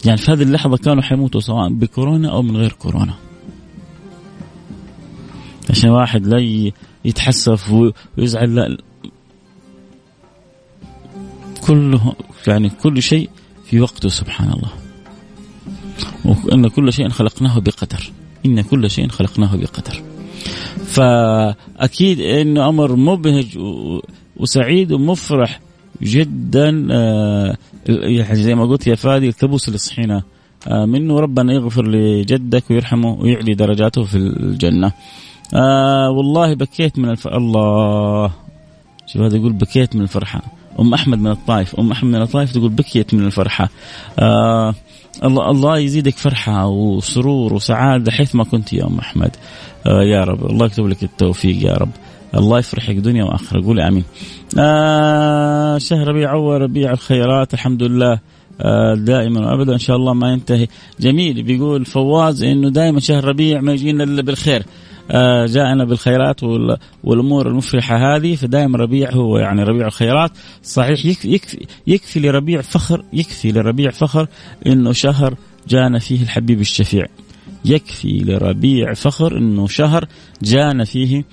يعني 0.05 0.17
في 0.17 0.31
هذه 0.31 0.41
اللحظة 0.41 0.77
كانوا 0.77 1.03
حيموتوا 1.03 1.41
سواء 1.41 1.69
بكورونا 1.69 2.31
أو 2.31 2.41
من 2.41 2.58
غير 2.58 2.71
كورونا. 2.71 3.13
عشان 5.69 5.89
واحد 5.89 6.27
لا 6.27 6.39
يتحسف 7.05 7.91
ويزعل 8.17 8.55
لا 8.55 8.77
كله 11.67 12.13
يعني 12.47 12.69
كل 12.69 13.01
شيء 13.01 13.29
في 13.65 13.82
وقته 13.82 14.10
سبحان 14.10 14.49
الله. 14.54 14.71
وإن 16.25 16.67
كل 16.67 16.93
شيء 16.93 17.10
خلقناه 17.10 17.60
بقدر. 17.60 18.12
إن 18.45 18.62
كل 18.62 18.89
شيء 18.89 19.08
خلقناه 19.08 19.56
بقدر. 19.56 20.01
فأكيد 20.86 22.19
إنه 22.19 22.69
أمر 22.69 22.95
مبهج 22.95 23.58
وسعيد 24.38 24.91
ومفرح 24.91 25.60
جدا 26.01 26.88
آه، 26.91 27.58
يعني 27.88 28.36
زي 28.36 28.56
ما 28.56 28.65
قلت 28.65 28.88
يا 28.88 28.95
فادي 28.95 29.28
الكبوس 29.28 29.67
اللي 29.67 29.78
صحينا 29.78 30.23
آه، 30.67 30.86
منه. 30.86 31.19
ربنا 31.19 31.54
يغفر 31.54 31.88
لجدك 31.88 32.71
ويرحمه 32.71 33.13
ويعلي 33.13 33.54
درجاته 33.54 34.04
في 34.04 34.17
الجنة. 34.17 34.91
آه 35.54 36.10
والله 36.10 36.54
بكيت 36.54 36.99
من 36.99 37.10
الف... 37.10 37.28
الله. 37.28 38.32
شوف 39.08 39.21
هذا 39.21 39.38
يقول 39.38 39.54
بكيت 39.54 39.95
من 39.95 40.01
الفرحة. 40.01 40.41
أم 40.79 40.93
أحمد 40.93 41.19
من 41.19 41.31
الطائف. 41.31 41.75
أم 41.79 41.91
أحمد 41.91 42.15
من 42.15 42.21
الطائف 42.21 42.51
تقول 42.51 42.69
بكيت 42.69 43.13
من 43.13 43.25
الفرحة. 43.25 43.69
آه 44.19 44.73
الله 45.23 45.51
الله 45.51 45.77
يزيدك 45.77 46.17
فرحة 46.17 46.67
وسرور 46.67 47.53
وسعادة 47.53 48.11
حيث 48.11 48.35
ما 48.35 48.43
كنت 48.43 48.73
يا 48.73 48.88
أم 48.88 48.99
أحمد. 48.99 49.31
آه 49.88 50.03
يا 50.03 50.23
رب 50.23 50.45
الله 50.45 50.65
يكتب 50.65 50.88
لك 50.88 51.03
التوفيق 51.03 51.63
يا 51.65 51.73
رب. 51.73 51.91
الله 52.35 52.59
يفرحك 52.59 52.95
دنيا 52.95 53.23
وآخرة. 53.23 53.65
قول 53.65 53.79
آمين. 53.79 54.03
آه 54.59 55.77
شهر 55.77 56.07
ربيع 56.07 56.31
أول 56.31 56.61
ربيع 56.61 56.91
الخيرات 56.91 57.53
الحمد 57.53 57.83
لله. 57.83 58.19
آه 58.61 58.95
دائما 58.95 59.51
وابدا 59.51 59.73
إن 59.73 59.79
شاء 59.79 59.95
الله 59.95 60.13
ما 60.13 60.31
ينتهي. 60.31 60.67
جميل 60.99 61.43
بيقول 61.43 61.85
فواز 61.85 62.43
إنه 62.43 62.69
دائما 62.69 62.99
شهر 62.99 63.23
ربيع 63.25 63.61
ما 63.61 63.73
يجينا 63.73 64.03
إلا 64.03 64.21
بالخير. 64.21 64.63
جاءنا 65.45 65.85
بالخيرات 65.85 66.43
والأمور 67.03 67.47
المفرحة 67.47 68.15
هذه 68.15 68.35
فدائما 68.35 68.77
ربيع 68.77 69.11
هو 69.11 69.37
يعني 69.37 69.63
ربيع 69.63 69.87
الخيرات. 69.87 70.31
صحيح 70.63 71.05
يكفي 71.05 71.33
يكفي, 71.33 71.65
يكفي 71.87 72.19
لربيع 72.19 72.61
فخر 72.61 73.03
يكفي 73.13 73.51
لربيع 73.51 73.91
فخر 73.91 74.27
إنه 74.67 74.91
شهر 74.91 75.35
جانا 75.67 75.99
فيه 75.99 76.21
الحبيب 76.21 76.61
الشفيع. 76.61 77.05
يكفي 77.65 78.17
لربيع 78.17 78.93
فخر 78.93 79.37
إنه 79.37 79.67
شهر 79.67 80.05
جانا 80.41 80.85
فيه 80.85 81.23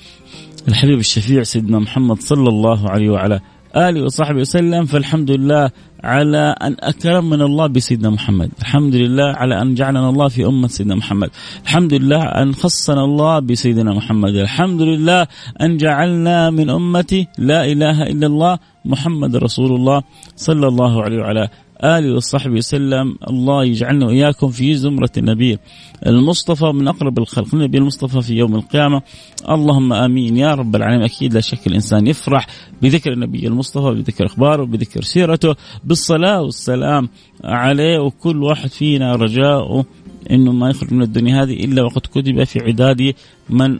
الحبيب 0.68 0.98
الشفيع 0.98 1.42
سيدنا 1.42 1.78
محمد 1.78 2.20
صلى 2.20 2.48
الله 2.48 2.90
عليه 2.90 3.10
وعلى 3.10 3.40
آله 3.76 4.04
وصحبه 4.04 4.40
وسلم. 4.40 4.84
فالحمد 4.84 5.30
لله 5.30 5.70
على 6.04 6.54
أن 6.62 6.76
أكرمنا 6.80 7.44
الله 7.44 7.66
بسيدنا 7.66 8.10
محمد، 8.10 8.50
الحمد 8.60 8.94
لله 8.94 9.24
على 9.24 9.62
أن 9.62 9.74
جعلنا 9.74 10.08
الله 10.08 10.28
في 10.28 10.46
أمة 10.46 10.68
سيدنا 10.68 10.94
محمد، 10.94 11.30
الحمد 11.62 11.94
لله 11.94 12.22
أن 12.22 12.54
خصنا 12.54 13.04
الله 13.04 13.38
بسيدنا 13.38 13.94
محمد، 13.94 14.34
الحمد 14.34 14.82
لله 14.82 15.26
أن 15.60 15.76
جعلنا 15.76 16.50
من 16.50 16.70
أمتي 16.70 17.28
لا 17.38 17.64
إله 17.64 18.02
إلا 18.02 18.26
الله 18.26 18.58
محمد 18.84 19.36
رسول 19.36 19.72
الله 19.72 20.02
صلى 20.36 20.68
الله 20.68 21.02
عليه 21.02 21.18
وعلى 21.18 21.48
آله 21.84 22.14
وصحبه 22.14 22.54
وسلم. 22.54 23.16
الله 23.28 23.64
يجعلنا 23.64 24.06
وإياكم 24.06 24.48
في 24.48 24.74
زمرة 24.74 25.10
النبي 25.16 25.58
المصطفى 26.06 26.64
من 26.64 26.88
أقرب 26.88 27.18
الخلق. 27.18 27.54
النبي 27.54 27.78
المصطفى 27.78 28.20
في 28.22 28.34
يوم 28.34 28.54
القيامة. 28.54 29.02
اللهم 29.50 29.92
آمين. 29.92 30.36
يا 30.36 30.54
رب 30.54 30.76
العالمين. 30.76 31.02
أكيد 31.02 31.34
لا 31.34 31.40
شك 31.40 31.66
الإنسان 31.66 32.06
يفرح 32.06 32.46
بذكر 32.82 33.12
النبي 33.12 33.46
المصطفى 33.46 33.94
بذكر 33.94 34.26
أخباره 34.26 34.64
بذكر 34.64 35.02
سيرته. 35.02 35.54
بالصلاة 35.84 36.42
والسلام 36.42 37.08
عليه. 37.44 37.98
وكل 37.98 38.42
واحد 38.42 38.70
فينا 38.70 39.12
رجاؤه 39.16 39.84
إنه 40.30 40.52
ما 40.52 40.70
يخرج 40.70 40.92
من 40.94 41.02
الدنيا 41.02 41.42
هذه 41.42 41.64
إلا 41.64 41.82
وقد 41.82 42.00
كتب 42.00 42.44
في 42.44 42.60
عداد 42.60 43.14
من 43.50 43.78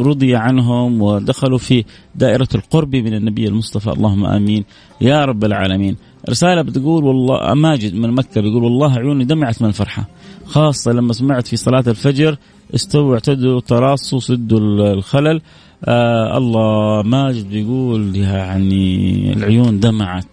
رضي 0.00 0.36
عنهم 0.36 1.02
ودخلوا 1.02 1.58
في 1.58 1.84
دائرة 2.14 2.48
القرب 2.54 2.96
من 2.96 3.14
النبي 3.14 3.48
المصطفى. 3.48 3.90
اللهم 3.90 4.24
آمين. 4.24 4.64
يا 5.00 5.24
رب 5.24 5.44
العالمين. 5.44 5.96
رسالة 6.30 6.62
بتقول 6.62 7.04
والله 7.04 7.54
ماجد 7.54 7.94
من 7.94 8.10
مكة 8.10 8.40
بيقول 8.40 8.64
والله 8.64 8.98
عيوني 8.98 9.24
دمعت 9.24 9.62
من 9.62 9.68
الفرحة. 9.68 10.08
خاصة 10.46 10.92
لما 10.92 11.12
سمعت 11.12 11.46
في 11.46 11.56
صلاة 11.56 11.84
الفجر 11.86 12.36
استووا 12.74 13.14
اعتدوا 13.14 13.60
تراصوا 13.60 14.20
سدوا 14.20 14.92
الخلل. 14.92 15.40
آه 15.84 16.38
الله 16.38 17.02
ماجد 17.02 17.48
بيقول 17.48 18.16
يعني 18.16 19.32
العيون 19.32 19.80
دمعت. 19.80 20.26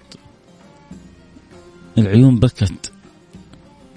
العيون 1.97 2.39
بكت. 2.39 2.90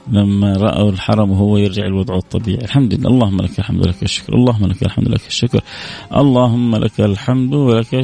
لما 0.09 0.53
رأوا 0.53 0.91
الحرم 0.91 1.31
وهو 1.31 1.57
يرجع 1.57 1.87
الوضع 1.87 2.17
الطبيعي. 2.17 2.65
الحمد 2.65 2.95
لله. 2.95 3.11
اللهم 3.11 3.37
لك 3.37 3.59
الحمد 3.59 3.87
ولك 3.87 4.03
الشكر. 4.03 4.35
اللهم 4.35 4.67
لك 4.67 4.83
الحمد 4.83 5.09
ولك 5.09 5.27
الشكر. 5.27 5.61
اللهم 6.17 6.77
لك 6.77 7.01
الحمد 7.01 7.55
ولك 7.55 7.95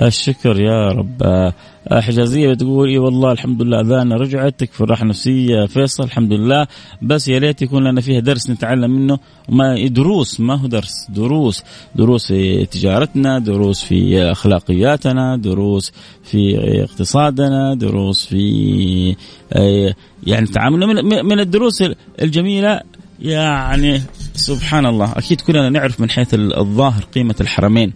الشكر 0.00 0.60
يا 0.60 0.88
رب. 0.88 1.52
حجازيه 1.92 2.48
بتقول 2.48 2.88
إي 2.88 2.98
والله 2.98 3.32
الحمد 3.32 3.62
لله 3.62 3.80
اذاننا 3.80 4.16
رجعت 4.16 4.60
تكفي 4.60 4.80
الراحه 4.80 5.02
النفسيه 5.02 5.66
فيصل 5.66 6.04
الحمد 6.04 6.32
لله. 6.32 6.66
بس 7.02 7.28
يا 7.28 7.38
ريت 7.38 7.62
يكون 7.62 7.84
لنا 7.84 8.00
فيها 8.00 8.20
درس 8.20 8.50
نتعلم 8.50 8.90
منه. 8.90 9.18
ما 9.48 9.86
دروس 9.86 10.40
ما 10.40 10.54
هو 10.54 10.66
درس؟ 10.66 11.06
دروس. 11.08 11.62
دروس 11.94 12.26
في 12.26 12.66
تجارتنا 12.66 13.38
دروس 13.38 13.84
في 13.84 14.22
أخلاقياتنا 14.22 15.36
دروس 15.36 15.92
في 16.24 16.58
اقتصادنا 16.82 17.74
دروس 17.74 18.26
في 18.26 19.16
آه، 19.52 19.94
يعني 20.26 20.46
تعاملنا 20.46 21.02
من 21.22 21.40
الدروس 21.40 21.84
الجميلة. 22.22 22.80
يعني 23.20 24.00
سبحان 24.34 24.86
الله 24.86 25.12
أكيد 25.12 25.40
كلنا 25.40 25.70
نعرف 25.70 26.00
من 26.00 26.10
حيث 26.10 26.34
الظاهر 26.34 27.02
قيمة 27.14 27.34
الحرمين. 27.40 27.92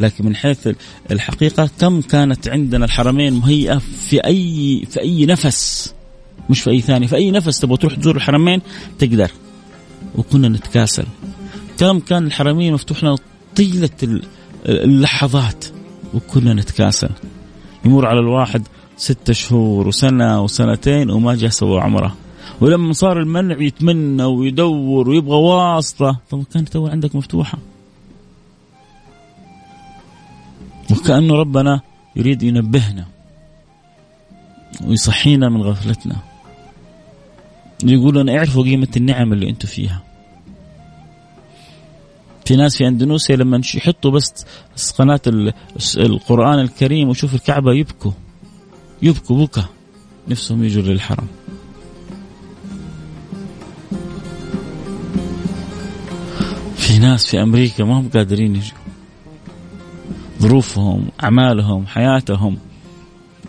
لكن 0.00 0.26
من 0.26 0.36
حيث 0.36 0.68
الحقيقة 1.10 1.70
كم 1.80 2.00
كانت 2.00 2.48
عندنا 2.48 2.84
الحرمين 2.84 3.32
مهيئة 3.32 3.78
في 3.78 4.26
أي 4.26 4.82
في 4.90 5.00
أي 5.00 5.26
نفس 5.26 5.94
مش 6.50 6.60
في 6.60 6.70
أي 6.70 6.80
ثاني 6.80 7.08
في 7.08 7.16
أي 7.16 7.30
نفس 7.30 7.60
تبغى 7.60 7.76
تروح 7.76 7.94
تزور 7.94 8.16
الحرمين 8.16 8.60
تقدر. 8.98 9.30
وكنا 10.14 10.48
نتكاسل. 10.48 11.04
كم 11.78 11.98
كان 11.98 12.26
الحرمين 12.26 12.72
مفتوح 12.72 13.04
لنا 13.04 13.16
طيلة 13.56 14.20
اللحظات 14.66 15.64
وكنا 16.14 16.54
نتكاسل. 16.54 17.10
يمر 17.84 18.06
على 18.06 18.20
الواحد 18.20 18.62
ستة 18.96 19.32
شهور 19.32 19.88
وسنة 19.88 20.42
وسنتين 20.42 21.10
وما 21.10 21.34
جاء 21.34 21.50
سوى 21.50 21.80
عمره. 21.80 22.16
ولما 22.60 22.92
صار 22.92 23.20
المنع 23.20 23.62
يتمنى 23.62 24.24
ويدور 24.24 25.08
ويبغى 25.08 25.36
واسطة 25.36 26.20
طب 26.30 26.44
كانت 26.54 26.68
تو 26.68 26.86
عندك 26.86 27.16
مفتوحة. 27.16 27.58
وكأنه 31.02 31.34
ربنا 31.34 31.80
يريد 32.16 32.42
ينبهنا 32.42 33.06
ويصحينا 34.84 35.48
من 35.48 35.62
غفلتنا. 35.62 36.16
يقول 37.84 38.16
لنا 38.16 38.36
اعرفوا 38.36 38.62
قيمة 38.62 38.88
النعم 38.96 39.32
اللي 39.32 39.48
أنتم 39.50 39.68
فيها. 39.68 40.02
في 42.44 42.56
ناس 42.56 42.76
في 42.76 42.88
اندونيسيا 42.88 43.36
لما 43.36 43.60
يحطوا 43.74 44.10
بس 44.10 44.90
قناة 44.98 45.20
القرآن 45.96 46.58
الكريم 46.58 47.08
ويشوفوا 47.08 47.38
الكعبة 47.38 47.72
يبكوا. 47.72 48.12
يبكوا 49.02 49.46
بكى 49.46 49.64
نفسهم 50.28 50.64
يجوا 50.64 50.82
للحرم. 50.82 51.26
في 56.76 56.98
ناس 56.98 57.26
في 57.26 57.42
أمريكا 57.42 57.84
ما 57.84 58.00
هم 58.00 58.08
قادرين 58.08 58.56
يجوا. 58.56 58.81
ظروفهم 60.42 61.04
أعمالهم 61.24 61.86
حياتهم. 61.86 62.56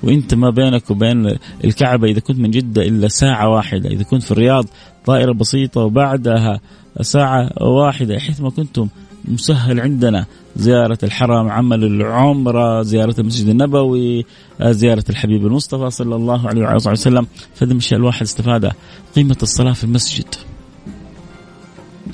وإنت 0.03 0.33
ما 0.33 0.49
بينك 0.49 0.91
وبين 0.91 1.37
الكعبة 1.63 2.07
إذا 2.07 2.19
كنت 2.19 2.39
من 2.39 2.51
جدة 2.51 2.81
إلا 2.81 3.07
ساعة 3.07 3.49
واحدة، 3.49 3.89
إذا 3.89 4.03
كنت 4.03 4.23
في 4.23 4.31
الرياض 4.31 4.65
طائرة 5.05 5.33
بسيطة 5.33 5.81
وبعدها 5.81 6.59
ساعة 7.01 7.49
واحدة 7.61 8.19
حيث 8.19 8.41
ما 8.41 8.49
كنتم 8.49 8.87
مسهل 9.25 9.79
عندنا. 9.79 10.25
زيارة 10.55 10.97
الحرم 11.03 11.49
عمل 11.49 11.83
العمرة 11.83 12.81
زيارة 12.81 13.15
المسجد 13.19 13.47
النبوي 13.47 14.25
زيارة 14.61 15.03
الحبيب 15.09 15.47
المصطفى 15.47 15.89
صلى 15.89 16.15
الله 16.15 16.47
عليه 16.47 16.61
وعلى 16.61 16.75
وسلم. 16.75 17.27
فهذه 17.55 17.71
الأشياء 17.71 17.99
الواحد 17.99 18.21
استفادها 18.21 18.73
قيمة 19.15 19.37
الصلاة 19.43 19.73
في 19.73 19.83
المسجد. 19.83 20.35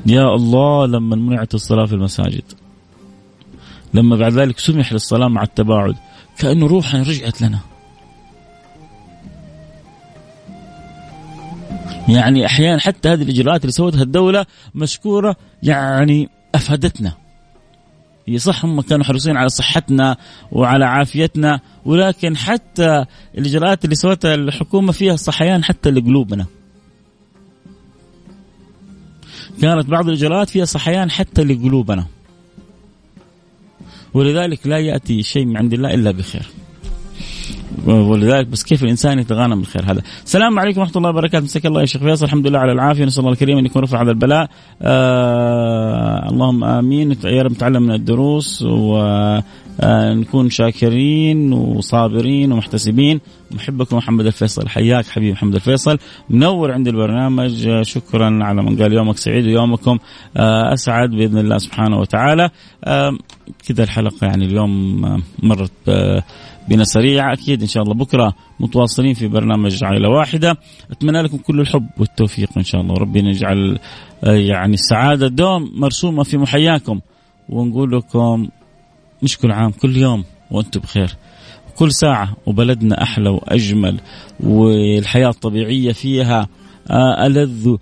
يا 0.06 0.36
الله 0.36 0.86
لما 0.86 1.16
منعت 1.16 1.56
الصلاة 1.56 1.86
في 1.86 1.94
المساجد. 1.94 2.44
لما 3.94 4.16
بعد 4.16 4.34
ذلك 4.34 4.60
سمح 4.60 4.94
للصلاة 4.94 5.28
مع 5.28 5.44
التباعد. 5.44 5.96
كأنه 6.38 6.68
روحنا 6.68 7.02
رجعت 7.02 7.42
لنا. 7.42 7.60
يعني 12.10 12.46
أحيانا 12.46 12.80
حتى 12.80 13.10
هذه 13.10 13.22
الإجراءات 13.22 13.62
اللي 13.62 13.72
سوتها 13.72 14.04
الدولة 14.04 14.46
مشكورة 14.76 15.36
يعني 15.64 16.30
أفادتنا. 16.56 17.14
هي 18.28 18.38
صح 18.38 18.66
هم 18.66 18.82
كانوا 18.82 19.06
حريصين 19.06 19.38
على 19.38 19.50
صحتنا 19.50 20.18
وعلى 20.52 20.86
عافيتنا 20.86 21.60
ولكن 21.86 22.38
حتى 22.38 23.06
الإجراءات 23.38 23.86
اللي 23.86 23.96
سوتها 23.96 24.36
الحكومة 24.36 24.92
فيها 24.92 25.16
صحيان 25.16 25.64
حتى 25.64 25.92
لقلوبنا. 25.92 26.46
كانت 29.62 29.86
بعض 29.86 30.08
الإجراءات 30.08 30.50
فيها 30.50 30.66
صحيان 30.66 31.12
حتى 31.12 31.44
لقلوبنا. 31.44 32.06
ولذلك 34.14 34.68
لا 34.68 34.78
يأتي 34.78 35.24
شيء 35.24 35.46
من 35.46 35.58
عند 35.58 35.74
الله 35.74 35.94
إلا 35.94 36.12
بخير. 36.12 36.46
ولذلك 37.86 38.48
بس 38.48 38.64
كيف 38.64 38.84
الإنسان 38.84 39.20
يتغانم 39.20 39.60
بالخير 39.60 39.92
هذا؟ 39.92 40.02
السلام 40.26 40.60
عليكم 40.60 40.80
ورحمة 40.80 40.98
الله 40.98 41.10
وبركاته. 41.10 41.44
مساك 41.44 41.66
الله 41.66 41.82
يا 41.82 41.86
شيخ 41.86 42.02
فيصل. 42.02 42.26
الحمد 42.26 42.48
لله 42.48 42.60
على 42.60 42.72
العافية. 42.72 43.06
نسأل 43.06 43.20
الله 43.20 43.32
الكريم 43.32 43.58
أن 43.58 43.66
يكون 43.66 43.84
رفع 43.84 44.02
هذا 44.02 44.12
البلاء. 44.12 44.50
آه 44.82 46.30
اللهم 46.30 46.64
آمين. 46.64 47.18
يا 47.24 47.42
رب 47.42 47.52
نتعلم 47.52 47.84
من 47.84 47.92
الدروس 47.92 48.62
ونكون 48.62 50.50
شاكرين 50.50 51.54
وصابرين 51.54 52.52
ومحتسبين. 52.52 53.20
محبكم 53.52 53.98
محمد 53.98 54.26
الفيصل. 54.26 54.70
حياك 54.70 55.06
حبيبي 55.06 55.32
محمد 55.32 55.56
الفيصل. 55.56 55.98
منور 56.30 56.72
عند 56.72 56.88
البرنامج. 56.88 57.82
شكرا 57.82 58.40
على 58.44 58.62
من 58.64 58.82
قال 58.82 58.94
يومك 58.94 59.18
سعيد 59.18 59.46
ويومكم. 59.46 60.00
آه، 60.38 60.74
أسعد 60.74 61.10
بإذن 61.10 61.38
الله 61.38 61.58
سبحانه 61.58 62.00
وتعالى. 62.00 62.50
آه، 62.84 63.18
كذا 63.68 63.84
الحلقة 63.84 64.28
يعني 64.28 64.46
اليوم 64.46 65.02
مرت 65.44 65.72
آه، 65.88 66.24
بنا 66.70 66.84
سريعة. 66.84 67.34
أكيد 67.34 67.62
إن 67.62 67.68
شاء 67.68 67.84
الله 67.84 67.94
بكرة 67.94 68.34
متواصلين 68.60 69.14
في 69.14 69.28
برنامج 69.28 69.84
عائلة 69.84 70.10
واحدة. 70.10 70.58
أتمنى 70.92 71.22
لكم 71.22 71.38
كل 71.38 71.60
الحب 71.60 71.88
والتوفيق 71.98 72.50
إن 72.58 72.64
شاء 72.64 72.82
الله. 72.82 72.94
وربنا 72.94 73.30
يجعل 73.30 73.80
آه، 74.24 74.32
يعني 74.32 74.74
السعادة 74.74 75.28
دوم 75.28 75.72
مرسومة 75.76 76.24
في 76.24 76.38
محياكم. 76.38 77.00
ونقول 77.50 77.92
لكم 77.98 78.48
مش 79.24 79.38
كل 79.38 79.52
عام 79.52 79.72
كل 79.72 79.98
يوم 79.98 80.24
وأنتم 80.52 80.80
بخير. 80.80 81.16
كل 81.80 81.92
ساعة 81.92 82.36
وبلدنا 82.46 83.04
أحلى 83.04 83.30
وأجمل 83.30 84.00
والحياة 84.40 85.30
الطبيعية 85.30 85.92
فيها 85.92 86.48
آه، 86.92 87.26
ألذ 87.26 87.76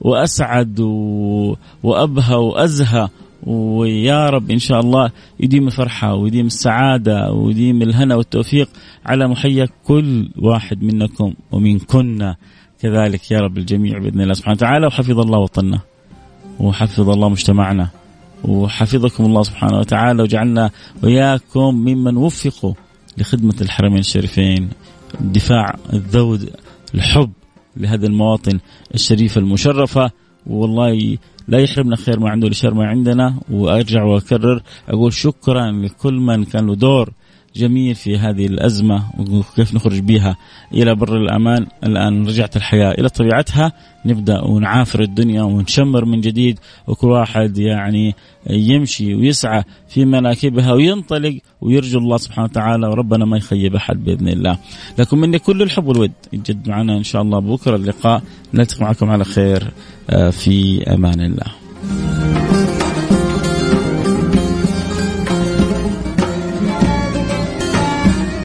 وأسعد 0.00 0.80
وأبهى 1.82 2.36
وأزهى. 2.36 3.08
ويا 3.46 4.30
رب 4.30 4.50
إن 4.50 4.58
شاء 4.58 4.80
الله 4.80 5.10
يديم 5.40 5.66
الفرحة 5.66 6.14
ويديم 6.14 6.46
السعادة 6.46 7.32
ويديم 7.32 7.82
الهنا 7.82 8.14
والتوفيق 8.16 8.68
على 9.06 9.28
محيا 9.28 9.68
كل 9.84 10.28
واحد 10.38 10.82
منكم 10.82 11.34
ومنكن. 11.52 12.34
كذلك 12.82 13.30
يا 13.30 13.38
رب 13.40 13.58
الجميع 13.58 13.98
بإذن 13.98 14.20
الله 14.20 14.34
سبحانه 14.34 14.56
وتعالى. 14.56 14.86
وحفظ 14.86 15.18
الله 15.20 15.38
وطننا 15.38 15.80
وحفظ 16.60 17.10
الله 17.10 17.28
مجتمعنا 17.28 17.88
وحفظكم 18.44 19.24
الله 19.24 19.42
سبحانه 19.42 19.78
وتعالى 19.78 20.22
وجعلنا 20.22 20.70
وياكم 21.02 21.74
ممن 21.74 22.16
وفقوا 22.16 22.74
لخدمة 23.18 23.54
الحرمين 23.60 23.98
الشريفين 23.98 24.68
الدفاع 25.20 25.74
الذود 25.92 26.50
الحب 26.94 27.30
لهذه 27.76 28.06
المواطن 28.06 28.58
الشريفة 28.94 29.38
المشرفة. 29.38 30.10
والله 30.46 31.18
لا 31.48 31.58
يحرمنا 31.58 31.96
خير 31.96 32.20
ما 32.20 32.30
عنده 32.30 32.48
لشر 32.48 32.74
ما 32.74 32.86
عندنا. 32.86 33.40
وأرجع 33.50 34.04
وأكرر 34.04 34.62
أقول 34.88 35.12
شكرا 35.12 35.72
لكل 35.72 36.14
من 36.14 36.44
كان 36.44 36.66
له 36.66 36.74
دور 36.74 37.10
جميل 37.56 37.94
في 37.94 38.18
هذه 38.18 38.46
الأزمة 38.46 39.10
وكيف 39.18 39.74
نخرج 39.74 39.98
بها 39.98 40.36
إلى 40.74 40.94
بر 40.94 41.16
الأمان. 41.16 41.66
الآن 41.84 42.26
رجعت 42.26 42.56
الحياة 42.56 42.90
إلى 42.90 43.08
طبيعتها. 43.08 43.72
نبدأ 44.06 44.40
ونعافر 44.40 45.00
الدنيا 45.00 45.42
ونشمر 45.42 46.04
من 46.04 46.20
جديد 46.20 46.58
وكل 46.86 47.06
واحد 47.06 47.58
يعني 47.58 48.14
يمشي 48.50 49.14
ويسعى 49.14 49.62
في 49.88 50.04
مناكبها 50.04 50.72
وينطلق 50.72 51.38
ويرجو 51.60 51.98
الله 51.98 52.16
سبحانه 52.16 52.44
وتعالى 52.44 52.86
وربنا 52.86 53.24
ما 53.24 53.36
يخيب 53.36 53.74
أحد 53.74 54.04
بإذن 54.04 54.28
الله. 54.28 54.58
لكم 54.98 55.18
مني 55.18 55.38
كل 55.38 55.62
الحب 55.62 55.86
والود. 55.86 56.12
يجد 56.32 56.68
معنا 56.68 56.96
إن 56.96 57.04
شاء 57.04 57.22
الله 57.22 57.38
بكرة 57.38 57.76
اللقاء. 57.76 58.22
نلتقي 58.54 58.84
معكم 58.84 59.10
على 59.10 59.24
خير 59.24 59.70
آه، 60.10 60.30
في 60.30 60.82
أمان 60.82 61.20
الله. 61.20 62.41